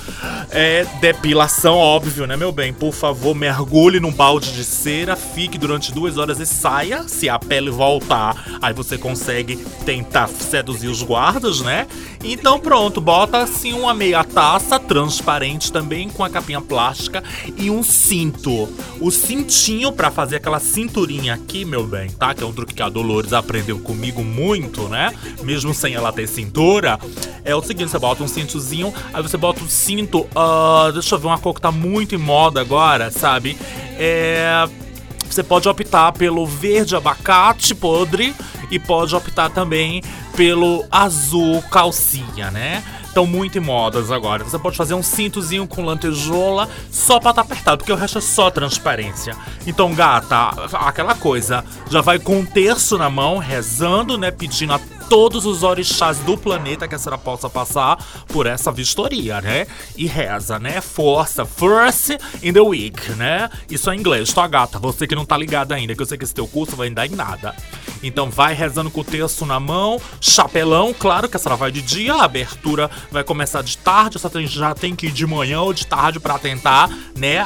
É, 0.51 0.85
depilação, 1.01 1.75
óbvio, 1.75 2.27
né, 2.27 2.37
meu 2.37 2.51
bem? 2.51 2.73
Por 2.73 2.93
favor, 2.93 3.35
mergulhe 3.35 3.99
num 3.99 4.11
balde 4.11 4.53
de 4.53 4.63
cera, 4.63 5.15
fique 5.15 5.57
durante 5.57 5.91
duas 5.91 6.17
horas 6.17 6.39
e 6.39 6.45
saia. 6.45 7.07
Se 7.07 7.29
a 7.29 7.39
pele 7.39 7.69
voltar, 7.69 8.59
aí 8.61 8.73
você 8.73 8.97
consegue 8.97 9.57
tentar 9.85 10.27
seduzir 10.27 10.87
os 10.87 11.01
guardas, 11.01 11.61
né? 11.61 11.87
Então 12.23 12.59
pronto, 12.59 12.99
bota 12.99 13.39
assim 13.39 13.73
uma 13.73 13.93
meia 13.93 14.23
taça 14.23 14.79
transparente 14.79 15.71
também 15.71 16.09
com 16.09 16.23
a 16.23 16.29
capinha 16.29 16.61
plástica 16.61 17.23
e 17.57 17.69
um 17.69 17.83
cinto. 17.83 18.69
O 18.99 19.11
cintinho 19.11 19.91
pra 19.91 20.11
fazer 20.11 20.37
aquela 20.37 20.59
cinturinha 20.59 21.33
aqui, 21.33 21.65
meu 21.65 21.85
bem, 21.85 22.09
tá? 22.09 22.33
Que 22.33 22.43
é 22.43 22.45
um 22.45 22.53
truque 22.53 22.73
que 22.73 22.81
a 22.81 22.89
Dolores 22.89 23.33
aprendeu 23.33 23.79
comigo 23.79 24.23
muito, 24.23 24.87
né? 24.89 25.13
Mesmo 25.43 25.73
sem 25.73 25.86
ela 25.95 26.11
ter 26.11 26.27
cintura. 26.27 26.99
É 27.43 27.55
o 27.55 27.61
seguinte, 27.61 27.89
você 27.89 27.99
bota 27.99 28.23
um 28.23 28.27
cintozinho, 28.27 28.93
aí 29.13 29.21
você 29.21 29.37
bota 29.37 29.63
um 29.63 29.69
cinto, 29.69 30.27
ah, 30.35 30.89
deixa 30.93 31.15
eu 31.15 31.19
ver 31.19 31.27
uma 31.27 31.39
cor 31.39 31.53
que 31.53 31.61
tá 31.61 31.71
muito 31.71 32.15
em 32.15 32.17
moda 32.17 32.59
agora, 32.61 33.09
sabe? 33.11 33.57
É 33.97 34.67
você 35.29 35.43
pode 35.43 35.67
optar 35.67 36.11
pelo 36.13 36.45
verde 36.45 36.95
abacate 36.95 37.75
podre 37.75 38.33
e 38.69 38.79
pode 38.79 39.15
optar 39.15 39.49
também 39.49 40.03
pelo 40.35 40.85
azul 40.91 41.61
calcinha, 41.63 42.51
né? 42.51 42.83
Estão 43.17 43.25
muito 43.25 43.57
em 43.57 43.61
modas 43.61 44.11
agora. 44.11 44.43
Você 44.43 44.59
pode 44.59 44.77
fazer 44.77 44.93
um 44.93 45.01
cintozinho 45.01 45.65
com 45.65 45.83
lantejola 45.83 46.69
só 46.91 47.19
pra 47.19 47.31
estar 47.31 47.41
apertado, 47.41 47.77
porque 47.79 47.91
o 47.91 47.95
resto 47.95 48.19
é 48.19 48.21
só 48.21 48.51
transparência. 48.51 49.35
Então, 49.65 49.91
gata, 49.95 50.49
aquela 50.73 51.15
coisa, 51.15 51.65
já 51.89 51.99
vai 51.99 52.19
com 52.19 52.37
um 52.37 52.45
terço 52.45 52.95
na 52.95 53.09
mão, 53.09 53.39
rezando, 53.39 54.19
né? 54.19 54.29
Pedindo 54.29 54.73
a 54.73 54.79
todos 55.09 55.45
os 55.45 55.63
orixás 55.63 56.19
do 56.19 56.37
planeta 56.37 56.87
que 56.87 56.93
a 56.93 56.99
senhora 56.99 57.17
possa 57.17 57.49
passar 57.49 57.97
por 58.27 58.45
essa 58.45 58.71
vistoria, 58.71 59.41
né? 59.41 59.65
E 59.95 60.05
reza, 60.05 60.59
né? 60.59 60.81
Força, 60.81 61.45
first 61.45 62.11
in 62.43 62.53
the 62.53 62.61
week, 62.61 63.11
né? 63.13 63.49
Isso 63.69 63.89
é 63.89 63.95
inglês, 63.95 64.31
tá, 64.33 64.45
gata? 64.47 64.77
Você 64.79 65.07
que 65.07 65.15
não 65.15 65.25
tá 65.25 65.37
ligado 65.37 65.71
ainda, 65.71 65.95
que 65.95 66.01
eu 66.01 66.05
sei 66.05 66.17
que 66.17 66.23
esse 66.23 66.35
teu 66.35 66.47
curso 66.47 66.75
vai 66.75 66.89
dar 66.89 67.07
em 67.07 67.15
nada. 67.15 67.55
Então 68.03 68.29
vai 68.29 68.53
rezando 68.57 68.89
com 68.91 69.01
o 69.01 69.03
terço 69.03 69.45
na 69.45 69.59
mão, 69.59 70.01
chapelão, 70.19 70.93
claro 70.97 71.29
que 71.29 71.37
a 71.37 71.39
senhora 71.39 71.57
vai 71.57 71.71
de 71.71 71.81
dia, 71.81 72.13
a 72.15 72.23
abertura 72.23 72.89
vai 73.11 73.23
começar 73.23 73.61
de 73.61 73.77
tarde, 73.77 74.17
você 74.19 74.29
tem- 74.29 74.47
já 74.47 74.73
tem 74.73 74.95
que 74.95 75.07
ir 75.07 75.11
de 75.11 75.25
manhã 75.25 75.61
ou 75.61 75.73
de 75.73 75.85
tarde 75.85 76.19
pra 76.19 76.39
tentar, 76.39 76.89
né, 77.15 77.43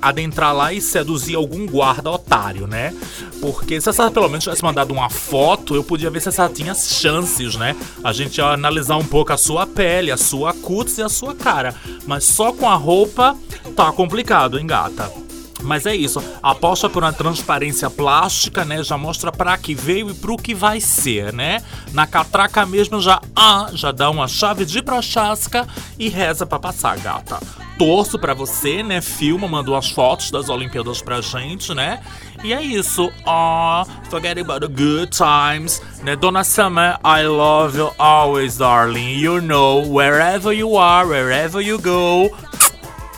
adentrar 0.00 0.54
lá 0.54 0.72
e 0.72 0.80
seduzir 0.80 1.34
algum 1.34 1.66
guarda 1.66 2.10
otário, 2.10 2.66
né? 2.66 2.94
Porque 3.40 3.80
se 3.80 3.90
a 3.90 3.92
senhora 3.92 4.12
pelo 4.12 4.28
menos 4.28 4.44
tivesse 4.44 4.62
mandado 4.62 4.92
uma 4.92 5.10
foto, 5.10 5.74
eu 5.74 5.82
podia 5.84 6.10
ver 6.10 6.20
se 6.20 6.28
a 6.28 6.32
senhora 6.32 6.52
tinha 6.52 6.74
chances, 6.74 7.56
né? 7.56 7.74
A 8.02 8.12
gente 8.12 8.38
ia 8.38 8.46
analisar 8.46 8.96
um 8.96 9.04
pouco 9.04 9.32
a 9.32 9.36
sua 9.36 9.66
pele, 9.66 10.10
a 10.10 10.16
sua 10.16 10.52
cutis 10.54 10.98
e 10.98 11.02
a 11.02 11.08
sua 11.08 11.34
cara. 11.34 11.74
Mas 12.06 12.24
só 12.24 12.52
com 12.52 12.68
a 12.70 12.74
roupa 12.74 13.36
tá 13.74 13.90
complicado, 13.92 14.58
hein, 14.58 14.66
gata? 14.66 15.10
Mas 15.64 15.86
é 15.86 15.96
isso, 15.96 16.22
aposta 16.42 16.88
por 16.88 17.02
uma 17.02 17.12
transparência 17.12 17.88
plástica, 17.88 18.64
né? 18.64 18.82
Já 18.82 18.98
mostra 18.98 19.32
pra 19.32 19.56
que 19.56 19.74
veio 19.74 20.10
e 20.10 20.14
pro 20.14 20.36
que 20.36 20.54
vai 20.54 20.80
ser, 20.80 21.32
né? 21.32 21.62
Na 21.92 22.06
catraca 22.06 22.66
mesmo 22.66 23.00
já, 23.00 23.20
ah, 23.34 23.68
já 23.72 23.90
dá 23.90 24.10
uma 24.10 24.28
chave 24.28 24.64
de 24.64 24.82
prochasca 24.82 25.66
e 25.98 26.08
reza 26.08 26.46
pra 26.46 26.58
passar, 26.58 26.98
gata. 26.98 27.38
Torço 27.78 28.18
pra 28.18 28.34
você, 28.34 28.82
né? 28.82 29.00
Filma, 29.00 29.48
mandou 29.48 29.74
as 29.74 29.90
fotos 29.90 30.30
das 30.30 30.48
Olimpíadas 30.48 31.02
pra 31.02 31.20
gente, 31.20 31.74
né? 31.74 32.00
E 32.44 32.52
é 32.52 32.62
isso. 32.62 33.10
Ah, 33.26 33.84
forget 34.10 34.38
about 34.38 34.60
the 34.60 34.68
good 34.68 35.10
times. 35.10 35.82
Né? 36.02 36.14
Dona 36.14 36.44
Summer, 36.44 36.98
I 37.04 37.26
love 37.26 37.76
you 37.76 37.90
always, 37.98 38.58
darling. 38.58 39.18
You 39.18 39.40
know, 39.40 39.82
wherever 39.82 40.52
you 40.52 40.76
are, 40.76 41.06
wherever 41.08 41.60
you 41.60 41.78
go, 41.78 42.30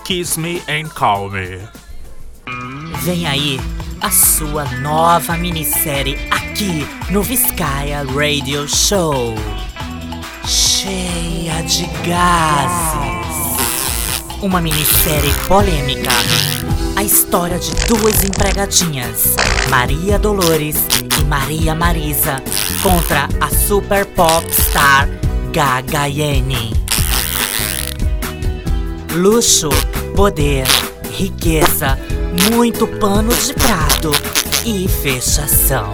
kiss 0.04 0.38
me 0.38 0.62
and 0.68 0.88
call 0.88 1.28
me. 1.28 1.75
Vem 3.06 3.24
aí 3.24 3.60
a 4.00 4.10
sua 4.10 4.64
nova 4.80 5.36
minissérie 5.36 6.18
aqui 6.28 6.84
no 7.08 7.22
Vizcaya 7.22 8.02
Radio 8.02 8.66
Show. 8.68 9.32
Cheia 10.44 11.62
de 11.62 11.86
gases. 12.04 13.62
Uma 14.42 14.60
minissérie 14.60 15.32
polêmica. 15.46 16.10
A 16.96 17.04
história 17.04 17.60
de 17.60 17.72
duas 17.86 18.24
empregadinhas, 18.24 19.36
Maria 19.70 20.18
Dolores 20.18 20.74
e 21.20 21.24
Maria 21.26 21.76
Marisa, 21.76 22.42
contra 22.82 23.28
a 23.40 23.48
super 23.50 24.04
pop 24.04 24.44
star 24.52 25.08
Gaga 25.52 26.08
Yene. 26.08 26.72
Luxo, 29.12 29.70
poder, 30.16 30.66
riqueza, 31.16 31.98
muito 32.52 32.86
pano 32.86 33.34
de 33.34 33.54
prato 33.54 34.10
e 34.66 34.86
fechação. 34.86 35.92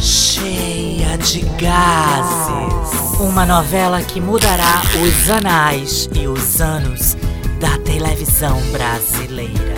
Cheia 0.00 1.16
de 1.18 1.40
gases. 1.56 3.20
Uma 3.20 3.46
novela 3.46 4.02
que 4.02 4.20
mudará 4.20 4.82
os 5.02 5.30
anais 5.30 6.08
e 6.12 6.26
os 6.26 6.60
anos 6.60 7.16
da 7.60 7.78
televisão 7.78 8.60
brasileira. 8.72 9.76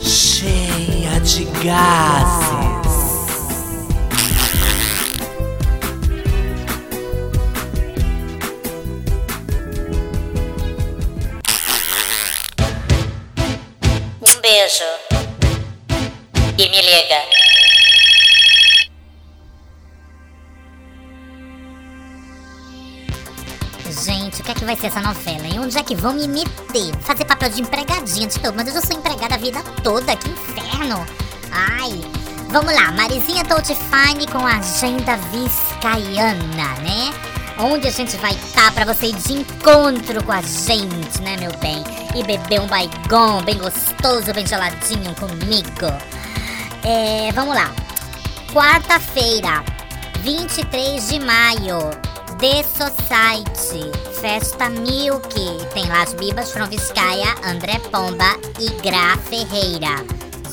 Cheia 0.00 1.20
de 1.20 1.44
gases. 1.64 2.75
E 16.58 16.68
me 16.70 16.80
liga. 16.80 17.20
Gente, 23.90 24.40
o 24.40 24.44
que 24.44 24.50
é 24.50 24.54
que 24.54 24.64
vai 24.64 24.74
ser 24.74 24.86
essa 24.86 25.02
novela? 25.02 25.46
E 25.46 25.58
onde 25.58 25.76
é 25.76 25.82
que 25.82 25.94
vão 25.94 26.14
me 26.14 26.26
meter? 26.26 26.96
Fazer 27.02 27.26
papel 27.26 27.50
de 27.50 27.60
empregadinha 27.60 28.26
de 28.26 28.42
novo, 28.42 28.54
mas 28.56 28.68
eu 28.68 28.72
já 28.72 28.80
sou 28.80 28.96
empregada 28.96 29.34
a 29.34 29.38
vida 29.38 29.62
toda, 29.82 30.16
que 30.16 30.30
inferno! 30.30 31.04
Ai, 31.52 32.00
vamos 32.48 32.72
lá, 32.72 32.90
Marizinha 32.92 33.44
Touch 33.44 33.74
Fine 33.74 34.26
com 34.26 34.38
a 34.38 34.56
agenda 34.56 35.16
viscaiana, 35.30 36.74
né? 36.80 37.12
Onde 37.58 37.86
a 37.86 37.90
gente 37.90 38.16
vai 38.16 38.32
estar 38.32 38.72
pra 38.72 38.86
você 38.86 39.08
ir 39.08 39.16
de 39.16 39.32
encontro 39.34 40.24
com 40.24 40.32
a 40.32 40.40
gente, 40.40 41.20
né, 41.20 41.36
meu 41.38 41.52
bem? 41.58 41.84
E 42.14 42.24
beber 42.24 42.60
um 42.60 42.66
baigon 42.66 43.42
bem 43.42 43.58
gostoso, 43.58 44.32
bem 44.32 44.46
geladinho 44.46 45.14
comigo. 45.16 46.15
É, 46.88 47.32
vamos 47.32 47.56
lá. 47.56 47.74
Quarta-feira, 48.52 49.64
23 50.20 51.08
de 51.08 51.18
maio, 51.18 51.80
The 52.38 52.62
Society, 52.62 53.90
Festa 54.20 54.68
Milk. 54.70 55.34
Tem 55.74 55.88
lá 55.88 56.04
as 56.04 56.14
Bibas 56.14 56.52
from 56.52 56.68
Vizcaya, 56.68 57.34
André 57.44 57.80
Pomba 57.90 58.36
e 58.60 58.70
Gra 58.82 59.16
Ferreira. 59.18 59.96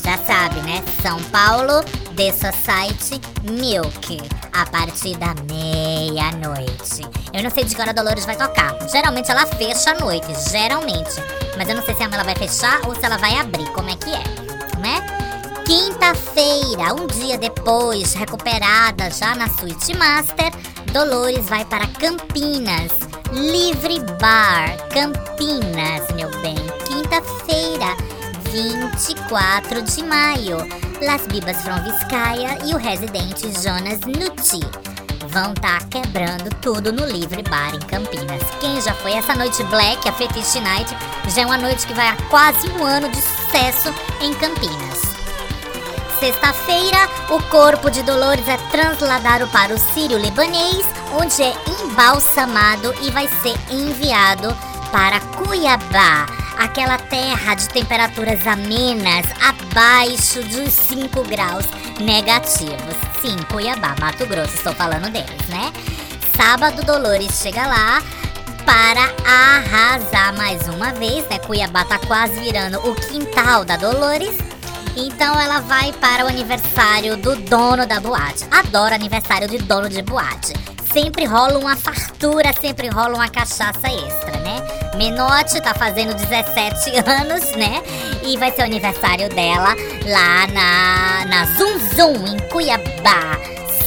Já 0.04 0.18
sabe, 0.26 0.60
né? 0.62 0.82
São 1.00 1.22
Paulo, 1.30 1.84
The 2.16 2.32
Society 2.32 3.20
Milk. 3.44 4.20
A 4.54 4.66
partir 4.66 5.16
da 5.18 5.36
meia-noite. 5.48 7.02
Eu 7.32 7.44
não 7.44 7.50
sei 7.50 7.62
de 7.62 7.76
que 7.76 7.80
hora 7.80 7.90
a 7.90 7.94
Dolores 7.94 8.26
vai 8.26 8.34
tocar. 8.34 8.76
Geralmente 8.90 9.30
ela 9.30 9.46
fecha 9.46 9.92
à 9.92 10.00
noite, 10.00 10.26
geralmente. 10.50 11.14
Mas 11.56 11.68
eu 11.68 11.76
não 11.76 11.82
sei 11.84 11.94
se 11.94 12.02
ela 12.02 12.24
vai 12.24 12.34
fechar 12.34 12.80
ou 12.88 12.94
se 12.96 13.06
ela 13.06 13.18
vai 13.18 13.38
abrir. 13.38 13.70
Como 13.70 13.88
é 13.88 13.94
que 13.94 14.12
é, 14.12 14.80
né? 14.80 15.23
Quinta-feira, 15.64 16.92
um 16.92 17.06
dia 17.06 17.38
depois, 17.38 18.12
recuperada 18.12 19.10
já 19.10 19.34
na 19.34 19.48
Suite 19.48 19.96
Master, 19.96 20.52
Dolores 20.92 21.46
vai 21.48 21.64
para 21.64 21.86
Campinas. 21.86 22.92
Livre 23.32 24.00
Bar, 24.20 24.76
Campinas, 24.90 26.10
meu 26.14 26.30
bem. 26.42 26.54
Quinta-feira, 26.86 27.96
24 28.50 29.82
de 29.82 30.04
maio. 30.04 30.58
Las 31.00 31.26
Bibas 31.26 31.62
from 31.62 31.82
Vizcaya 31.82 32.58
e 32.66 32.74
o 32.74 32.78
residente 32.78 33.50
Jonas 33.62 34.00
Nucci 34.00 34.60
vão 35.28 35.52
estar 35.52 35.82
quebrando 35.88 36.48
tudo 36.60 36.92
no 36.92 37.06
Livre 37.06 37.42
Bar 37.42 37.74
em 37.74 37.80
Campinas. 37.80 38.42
Quem 38.60 38.80
já 38.82 38.92
foi 38.94 39.12
essa 39.12 39.34
noite 39.34 39.64
Black, 39.64 40.08
a 40.08 40.12
Fetish 40.12 40.54
Night, 40.56 40.94
já 41.34 41.42
é 41.42 41.46
uma 41.46 41.58
noite 41.58 41.86
que 41.86 41.94
vai 41.94 42.06
há 42.06 42.16
quase 42.28 42.68
um 42.68 42.84
ano 42.84 43.08
de 43.08 43.16
sucesso 43.16 43.92
em 44.20 44.32
Campinas. 44.34 44.93
Sexta-feira, 46.18 47.08
o 47.28 47.42
corpo 47.50 47.90
de 47.90 48.02
Dolores 48.02 48.48
é 48.48 48.56
transladado 48.70 49.46
para 49.48 49.74
o 49.74 49.78
Sírio 49.78 50.16
Libanês, 50.16 50.86
onde 51.20 51.42
é 51.42 51.52
embalsamado 51.82 52.94
e 53.02 53.10
vai 53.10 53.28
ser 53.28 53.54
enviado 53.70 54.56
para 54.90 55.20
Cuiabá, 55.20 56.26
aquela 56.56 56.98
terra 56.98 57.54
de 57.54 57.68
temperaturas 57.68 58.46
amenas 58.46 59.26
abaixo 59.42 60.42
dos 60.44 60.72
5 60.72 61.24
graus 61.24 61.66
negativos. 62.00 62.96
Sim, 63.20 63.36
Cuiabá, 63.50 63.94
Mato 64.00 64.24
Grosso, 64.26 64.54
estou 64.54 64.74
falando 64.74 65.10
deles, 65.10 65.48
né? 65.48 65.72
Sábado, 66.36 66.84
Dolores 66.84 67.40
chega 67.40 67.66
lá 67.66 68.02
para 68.64 69.12
arrasar 69.26 70.34
mais 70.36 70.66
uma 70.68 70.92
vez, 70.92 71.28
né? 71.28 71.38
Cuiabá 71.40 71.84
tá 71.84 71.98
quase 71.98 72.40
virando 72.40 72.78
o 72.78 72.94
quintal 72.94 73.64
da 73.64 73.76
Dolores. 73.76 74.53
Então 74.96 75.38
ela 75.40 75.60
vai 75.60 75.92
para 75.92 76.24
o 76.24 76.28
aniversário 76.28 77.16
do 77.16 77.34
dono 77.36 77.86
da 77.86 78.00
boate. 78.00 78.44
Adoro 78.50 78.94
aniversário 78.94 79.48
de 79.48 79.58
dono 79.58 79.88
de 79.88 80.02
boate. 80.02 80.52
Sempre 80.92 81.24
rola 81.24 81.58
uma 81.58 81.74
fartura, 81.74 82.52
sempre 82.52 82.88
rola 82.88 83.16
uma 83.16 83.28
cachaça 83.28 83.88
extra, 83.88 84.38
né? 84.38 84.62
Menotti 84.96 85.60
tá 85.60 85.74
fazendo 85.74 86.14
17 86.14 86.90
anos, 87.10 87.50
né? 87.56 87.82
E 88.22 88.36
vai 88.36 88.52
ser 88.52 88.62
o 88.62 88.64
aniversário 88.64 89.28
dela 89.28 89.74
lá 90.06 90.46
na, 90.46 91.24
na 91.26 91.46
Zum 91.56 91.78
Zum, 91.96 92.26
em 92.26 92.38
Cuiabá. 92.48 93.36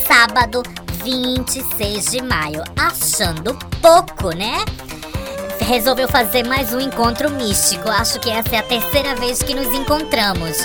Sábado, 0.05 0.63
26 1.03 2.11
de 2.11 2.21
maio. 2.21 2.61
Achando 2.77 3.57
pouco, 3.81 4.35
né? 4.35 4.57
Resolveu 5.61 6.09
fazer 6.09 6.45
mais 6.45 6.73
um 6.73 6.79
encontro 6.79 7.29
místico. 7.29 7.89
Acho 7.89 8.19
que 8.19 8.29
essa 8.29 8.55
é 8.55 8.59
a 8.59 8.63
terceira 8.63 9.15
vez 9.15 9.41
que 9.41 9.53
nos 9.53 9.67
encontramos. 9.73 10.57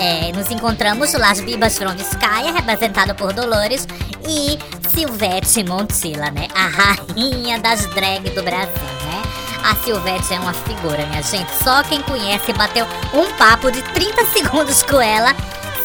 É, 0.00 0.32
nos 0.32 0.50
encontramos 0.50 1.12
Las 1.14 1.40
Bibas 1.40 1.78
from 1.78 1.94
Vizcaya, 1.94 2.52
representado 2.52 3.14
por 3.14 3.32
Dolores, 3.32 3.86
e 4.28 4.58
Silvete 4.94 5.64
Montilla, 5.64 6.30
né? 6.30 6.48
A 6.54 6.68
rainha 6.68 7.58
das 7.60 7.86
drag 7.94 8.30
do 8.30 8.42
Brasil, 8.42 8.72
né? 9.04 9.22
A 9.64 9.74
Silvete 9.76 10.34
é 10.34 10.40
uma 10.40 10.52
figura, 10.52 11.06
minha 11.06 11.22
gente. 11.22 11.50
Só 11.62 11.82
quem 11.84 12.02
conhece 12.02 12.52
bateu 12.52 12.86
um 13.12 13.30
papo 13.36 13.70
de 13.70 13.82
30 13.82 14.26
segundos 14.26 14.82
com 14.82 15.00
ela 15.00 15.34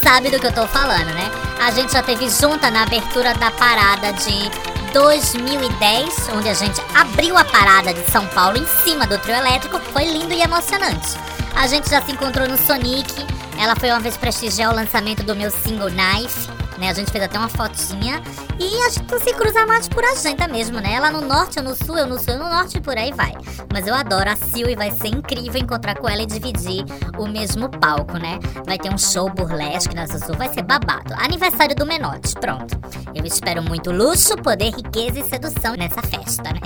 sabe 0.02 0.30
do 0.30 0.38
que 0.38 0.46
eu 0.46 0.52
tô 0.52 0.66
falando, 0.66 1.12
né? 1.12 1.30
A 1.60 1.70
gente 1.70 1.92
já 1.92 2.02
teve 2.02 2.28
junta 2.30 2.70
na 2.70 2.84
abertura 2.84 3.34
da 3.34 3.50
parada 3.50 4.12
de 4.12 4.50
2010, 4.92 6.30
onde 6.34 6.48
a 6.48 6.54
gente 6.54 6.80
abriu 6.94 7.36
a 7.36 7.44
parada 7.44 7.92
de 7.92 8.10
São 8.10 8.26
Paulo 8.28 8.56
em 8.56 8.66
cima 8.82 9.06
do 9.06 9.18
trio 9.18 9.36
elétrico. 9.36 9.78
Foi 9.92 10.04
lindo 10.04 10.32
e 10.32 10.40
emocionante. 10.40 11.16
A 11.54 11.66
gente 11.66 11.90
já 11.90 12.00
se 12.00 12.12
encontrou 12.12 12.48
no 12.48 12.56
Sonic. 12.56 13.26
Ela 13.58 13.74
foi 13.74 13.90
uma 13.90 14.00
vez 14.00 14.16
prestigiar 14.16 14.72
o 14.72 14.74
lançamento 14.74 15.22
do 15.24 15.34
meu 15.34 15.50
single 15.50 15.90
Knife. 15.90 16.48
Né, 16.78 16.90
a 16.90 16.94
gente 16.94 17.10
fez 17.10 17.24
até 17.24 17.36
uma 17.36 17.48
fotinha 17.48 18.22
e 18.56 18.82
a 18.82 18.88
gente 18.88 19.18
se 19.18 19.34
cruza 19.34 19.66
mais 19.66 19.88
por 19.88 20.04
agenda 20.04 20.46
mesmo, 20.46 20.78
né? 20.78 20.92
Ela 20.92 21.10
no 21.10 21.20
norte, 21.20 21.56
eu 21.56 21.62
no 21.64 21.74
sul, 21.74 21.98
eu 21.98 22.06
no 22.06 22.16
sul, 22.20 22.34
eu 22.34 22.38
no 22.38 22.48
norte 22.48 22.78
e 22.78 22.80
por 22.80 22.96
aí 22.96 23.12
vai. 23.12 23.32
Mas 23.72 23.88
eu 23.88 23.94
adoro 23.96 24.30
a 24.30 24.36
Sil 24.38 24.70
e 24.70 24.76
vai 24.76 24.92
ser 24.92 25.08
incrível 25.08 25.60
encontrar 25.60 25.96
com 25.98 26.08
ela 26.08 26.22
e 26.22 26.26
dividir 26.26 26.84
o 27.18 27.26
mesmo 27.26 27.68
palco, 27.68 28.16
né? 28.16 28.38
Vai 28.64 28.78
ter 28.78 28.94
um 28.94 28.98
show 28.98 29.28
burlesque 29.28 29.92
na 29.92 30.06
Sul, 30.06 30.36
vai 30.36 30.48
ser 30.54 30.62
babado. 30.62 31.12
Aniversário 31.14 31.74
do 31.74 31.84
Menote, 31.84 32.34
pronto. 32.34 32.78
Eu 33.12 33.24
espero 33.24 33.60
muito 33.60 33.90
luxo, 33.90 34.36
poder, 34.36 34.72
riqueza 34.72 35.18
e 35.18 35.24
sedução 35.24 35.74
nessa 35.74 36.00
festa, 36.02 36.44
né? 36.44 36.60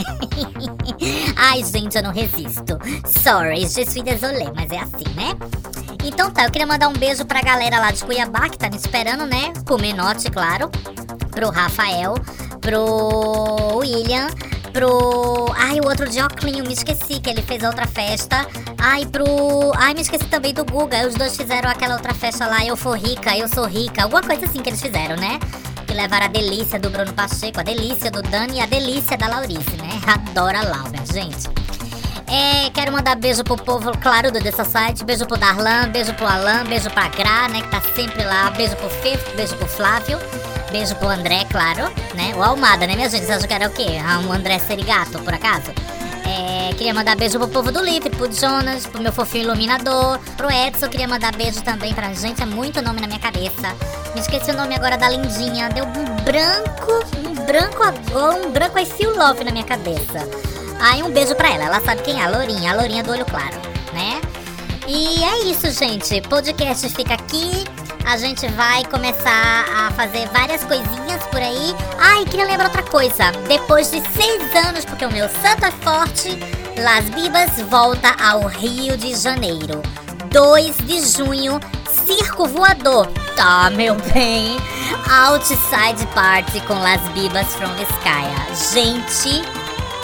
Ai, 1.36 1.64
gente, 1.64 1.96
eu 1.96 2.02
não 2.02 2.12
resisto. 2.12 2.78
Sorry, 3.22 3.66
je 3.66 3.86
suis 3.86 4.02
désolé, 4.02 4.52
mas 4.54 4.70
é 4.70 4.78
assim, 4.78 5.08
né? 5.14 5.32
Então 6.04 6.30
tá, 6.30 6.44
eu 6.44 6.50
queria 6.50 6.66
mandar 6.66 6.88
um 6.88 6.92
beijo 6.92 7.24
pra 7.24 7.40
galera 7.40 7.78
lá 7.78 7.90
de 7.92 8.04
Cuiabá 8.04 8.48
que 8.48 8.58
tá 8.58 8.68
me 8.68 8.76
esperando, 8.76 9.24
né? 9.24 9.52
Pro 9.64 9.78
Menote, 9.78 10.30
claro. 10.30 10.68
Pro 11.30 11.50
Rafael, 11.50 12.14
pro 12.60 13.78
William, 13.78 14.26
pro. 14.72 15.52
Ai, 15.56 15.80
o 15.80 15.86
outro 15.86 16.08
de 16.08 16.20
Oclinho, 16.20 16.64
me 16.64 16.72
esqueci 16.72 17.20
que 17.20 17.30
ele 17.30 17.42
fez 17.42 17.62
outra 17.62 17.86
festa. 17.86 18.46
Ai, 18.78 19.06
pro. 19.06 19.72
Ai, 19.76 19.94
me 19.94 20.00
esqueci 20.00 20.24
também 20.24 20.52
do 20.52 20.64
Guga. 20.64 21.06
Os 21.06 21.14
dois 21.14 21.36
fizeram 21.36 21.70
aquela 21.70 21.94
outra 21.94 22.12
festa 22.12 22.46
lá, 22.46 22.64
Eu 22.64 22.76
For 22.76 22.98
Rica, 22.98 23.36
Eu 23.36 23.48
Sou 23.48 23.66
Rica. 23.66 24.02
Alguma 24.02 24.22
coisa 24.22 24.46
assim 24.46 24.60
que 24.60 24.70
eles 24.70 24.82
fizeram, 24.82 25.16
né? 25.16 25.38
Que 25.86 25.94
levaram 25.94 26.26
a 26.26 26.28
delícia 26.28 26.78
do 26.80 26.90
Bruno 26.90 27.12
Pacheco, 27.12 27.60
a 27.60 27.62
delícia 27.62 28.10
do 28.10 28.22
Dani 28.22 28.58
e 28.58 28.60
a 28.60 28.66
delícia 28.66 29.16
da 29.16 29.28
Laurice, 29.28 29.76
né? 29.76 30.00
Adora 30.06 30.62
Laura, 30.62 30.98
gente. 31.12 31.61
É, 32.34 32.70
quero 32.70 32.90
mandar 32.90 33.14
beijo 33.14 33.44
pro 33.44 33.58
povo, 33.58 33.92
claro, 33.98 34.32
do 34.32 34.40
The 34.40 34.52
Society. 34.52 35.04
Beijo 35.04 35.26
pro 35.26 35.36
Darlan, 35.36 35.90
beijo 35.90 36.14
pro 36.14 36.26
Alan, 36.26 36.64
beijo 36.64 36.88
pra 36.88 37.08
Gra, 37.08 37.46
né, 37.48 37.60
que 37.60 37.68
tá 37.68 37.82
sempre 37.94 38.24
lá. 38.24 38.50
Beijo 38.52 38.74
pro 38.76 38.88
Fê, 38.88 39.18
beijo 39.36 39.54
pro 39.56 39.68
Flávio. 39.68 40.18
Beijo 40.70 40.94
pro 40.96 41.08
André, 41.08 41.44
claro, 41.50 41.92
né? 42.14 42.32
O 42.34 42.42
Almada, 42.42 42.86
né, 42.86 42.96
minha 42.96 43.10
gente? 43.10 43.26
Vocês 43.26 43.36
acham 43.36 43.46
que 43.46 43.52
era 43.52 43.68
o 43.68 43.70
quê? 43.70 44.00
Ah, 44.02 44.18
um 44.20 44.32
André 44.32 44.58
Serigato, 44.60 45.18
por 45.18 45.34
acaso? 45.34 45.72
É, 46.24 46.72
queria 46.72 46.94
mandar 46.94 47.16
beijo 47.16 47.38
pro 47.38 47.48
povo 47.48 47.70
do 47.70 47.84
Livre, 47.84 48.08
pro 48.08 48.32
Jonas, 48.32 48.86
pro 48.86 49.02
meu 49.02 49.12
fofinho 49.12 49.44
iluminador, 49.44 50.18
pro 50.38 50.50
Edson. 50.50 50.88
Queria 50.88 51.06
mandar 51.06 51.36
beijo 51.36 51.60
também 51.62 51.92
pra 51.92 52.14
gente, 52.14 52.42
é 52.42 52.46
muito 52.46 52.80
nome 52.80 53.02
na 53.02 53.08
minha 53.08 53.20
cabeça. 53.20 53.76
Me 54.14 54.20
esqueci 54.20 54.50
o 54.52 54.56
nome 54.56 54.74
agora 54.74 54.96
da 54.96 55.10
lindinha. 55.10 55.68
Deu 55.68 55.84
um 55.84 56.24
branco, 56.24 57.04
um 57.28 57.34
branco 57.44 57.82
um 58.16 58.50
branco 58.50 58.78
I 58.78 58.86
feel 58.86 59.14
love 59.14 59.44
na 59.44 59.50
minha 59.50 59.64
cabeça. 59.64 60.51
Aí 60.82 61.00
um 61.02 61.12
beijo 61.12 61.34
pra 61.36 61.48
ela, 61.48 61.66
ela 61.66 61.80
sabe 61.80 62.02
quem 62.02 62.20
é, 62.20 62.24
a 62.24 62.28
Lourinha, 62.28 62.72
a 62.72 62.74
Lourinha 62.74 63.04
do 63.04 63.12
olho 63.12 63.24
claro, 63.24 63.56
né? 63.92 64.20
E 64.88 65.22
é 65.22 65.44
isso, 65.44 65.70
gente. 65.70 66.20
Podcast 66.22 66.88
fica 66.88 67.14
aqui. 67.14 67.64
A 68.04 68.16
gente 68.16 68.48
vai 68.48 68.84
começar 68.86 69.64
a 69.76 69.92
fazer 69.92 70.26
várias 70.30 70.64
coisinhas 70.64 71.22
por 71.30 71.40
aí. 71.40 71.74
Ai, 71.98 72.24
queria 72.24 72.46
lembrar 72.46 72.66
outra 72.66 72.82
coisa. 72.82 73.30
Depois 73.46 73.92
de 73.92 74.00
seis 74.10 74.66
anos, 74.66 74.84
porque 74.84 75.06
o 75.06 75.12
meu 75.12 75.28
santo 75.28 75.64
é 75.64 75.70
forte, 75.70 76.36
Las 76.76 77.04
Bibas 77.10 77.60
volta 77.70 78.16
ao 78.20 78.48
Rio 78.48 78.96
de 78.96 79.14
Janeiro. 79.14 79.80
2 80.32 80.76
de 80.78 81.00
junho, 81.16 81.60
Circo 81.88 82.48
Voador. 82.48 83.06
Tá, 83.36 83.70
meu 83.70 83.94
bem. 84.12 84.56
Outside 85.08 86.06
Party 86.14 86.60
com 86.62 86.74
Las 86.74 87.00
Bibas 87.10 87.46
from 87.54 87.68
Vizcaya. 87.74 88.46
Gente, 88.72 89.42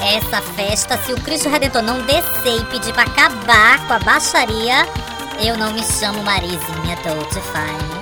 essa 0.03 0.41
festa, 0.41 0.97
se 0.99 1.13
o 1.13 1.21
Cristo 1.21 1.49
Redentor 1.49 1.83
não 1.83 2.01
descer 2.03 2.61
e 2.61 2.65
pedir 2.67 2.93
pra 2.93 3.03
acabar 3.03 3.87
com 3.87 3.95
a 3.95 3.99
baixaria, 3.99 4.87
eu 5.41 5.57
não 5.57 5.73
me 5.73 5.83
chamo 5.85 6.23
Marizinha 6.23 6.97
Touch 7.03 7.35
Fine. 7.35 7.99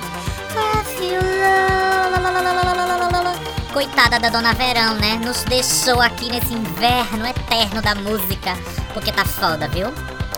Coitada 3.73 4.19
da 4.19 4.29
Dona 4.29 4.53
Verão, 4.53 4.95
né? 4.95 5.19
Nos 5.23 5.43
deixou 5.43 6.01
aqui 6.01 6.31
nesse 6.31 6.53
inverno 6.53 7.27
eterno 7.27 7.81
da 7.81 7.93
música. 7.93 8.57
Porque 8.93 9.11
tá 9.11 9.23
foda, 9.23 9.67
viu? 9.67 9.93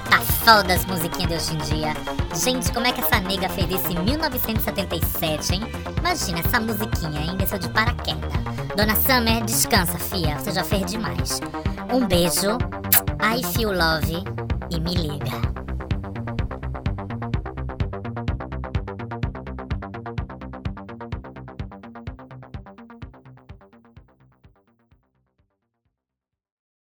Tá 0.09 0.19
foda 0.21 0.73
as 0.73 0.85
musiquinhas 0.85 1.29
de 1.29 1.35
hoje 1.35 1.53
em 1.53 1.75
dia. 1.75 1.93
Gente, 2.35 2.71
como 2.71 2.87
é 2.87 2.91
que 2.91 3.01
essa 3.01 3.19
nega 3.19 3.49
fez 3.49 3.69
isso 3.69 3.91
em 3.91 4.03
1977, 4.03 5.55
hein? 5.55 5.61
Imagina 5.97 6.39
essa 6.39 6.59
musiquinha, 6.59 7.21
hein? 7.21 7.37
Desceu 7.37 7.59
de 7.59 7.69
paraquedas. 7.69 8.31
Dona 8.75 8.95
Summer, 8.95 9.43
descansa, 9.43 9.97
fia. 9.97 10.37
Você 10.39 10.51
já 10.51 10.63
fez 10.63 10.85
demais. 10.85 11.41
Um 11.93 12.05
beijo. 12.05 12.57
I 13.21 13.43
feel 13.53 13.71
love. 13.71 14.23
E 14.71 14.79
me 14.79 14.95
liga. 14.95 15.58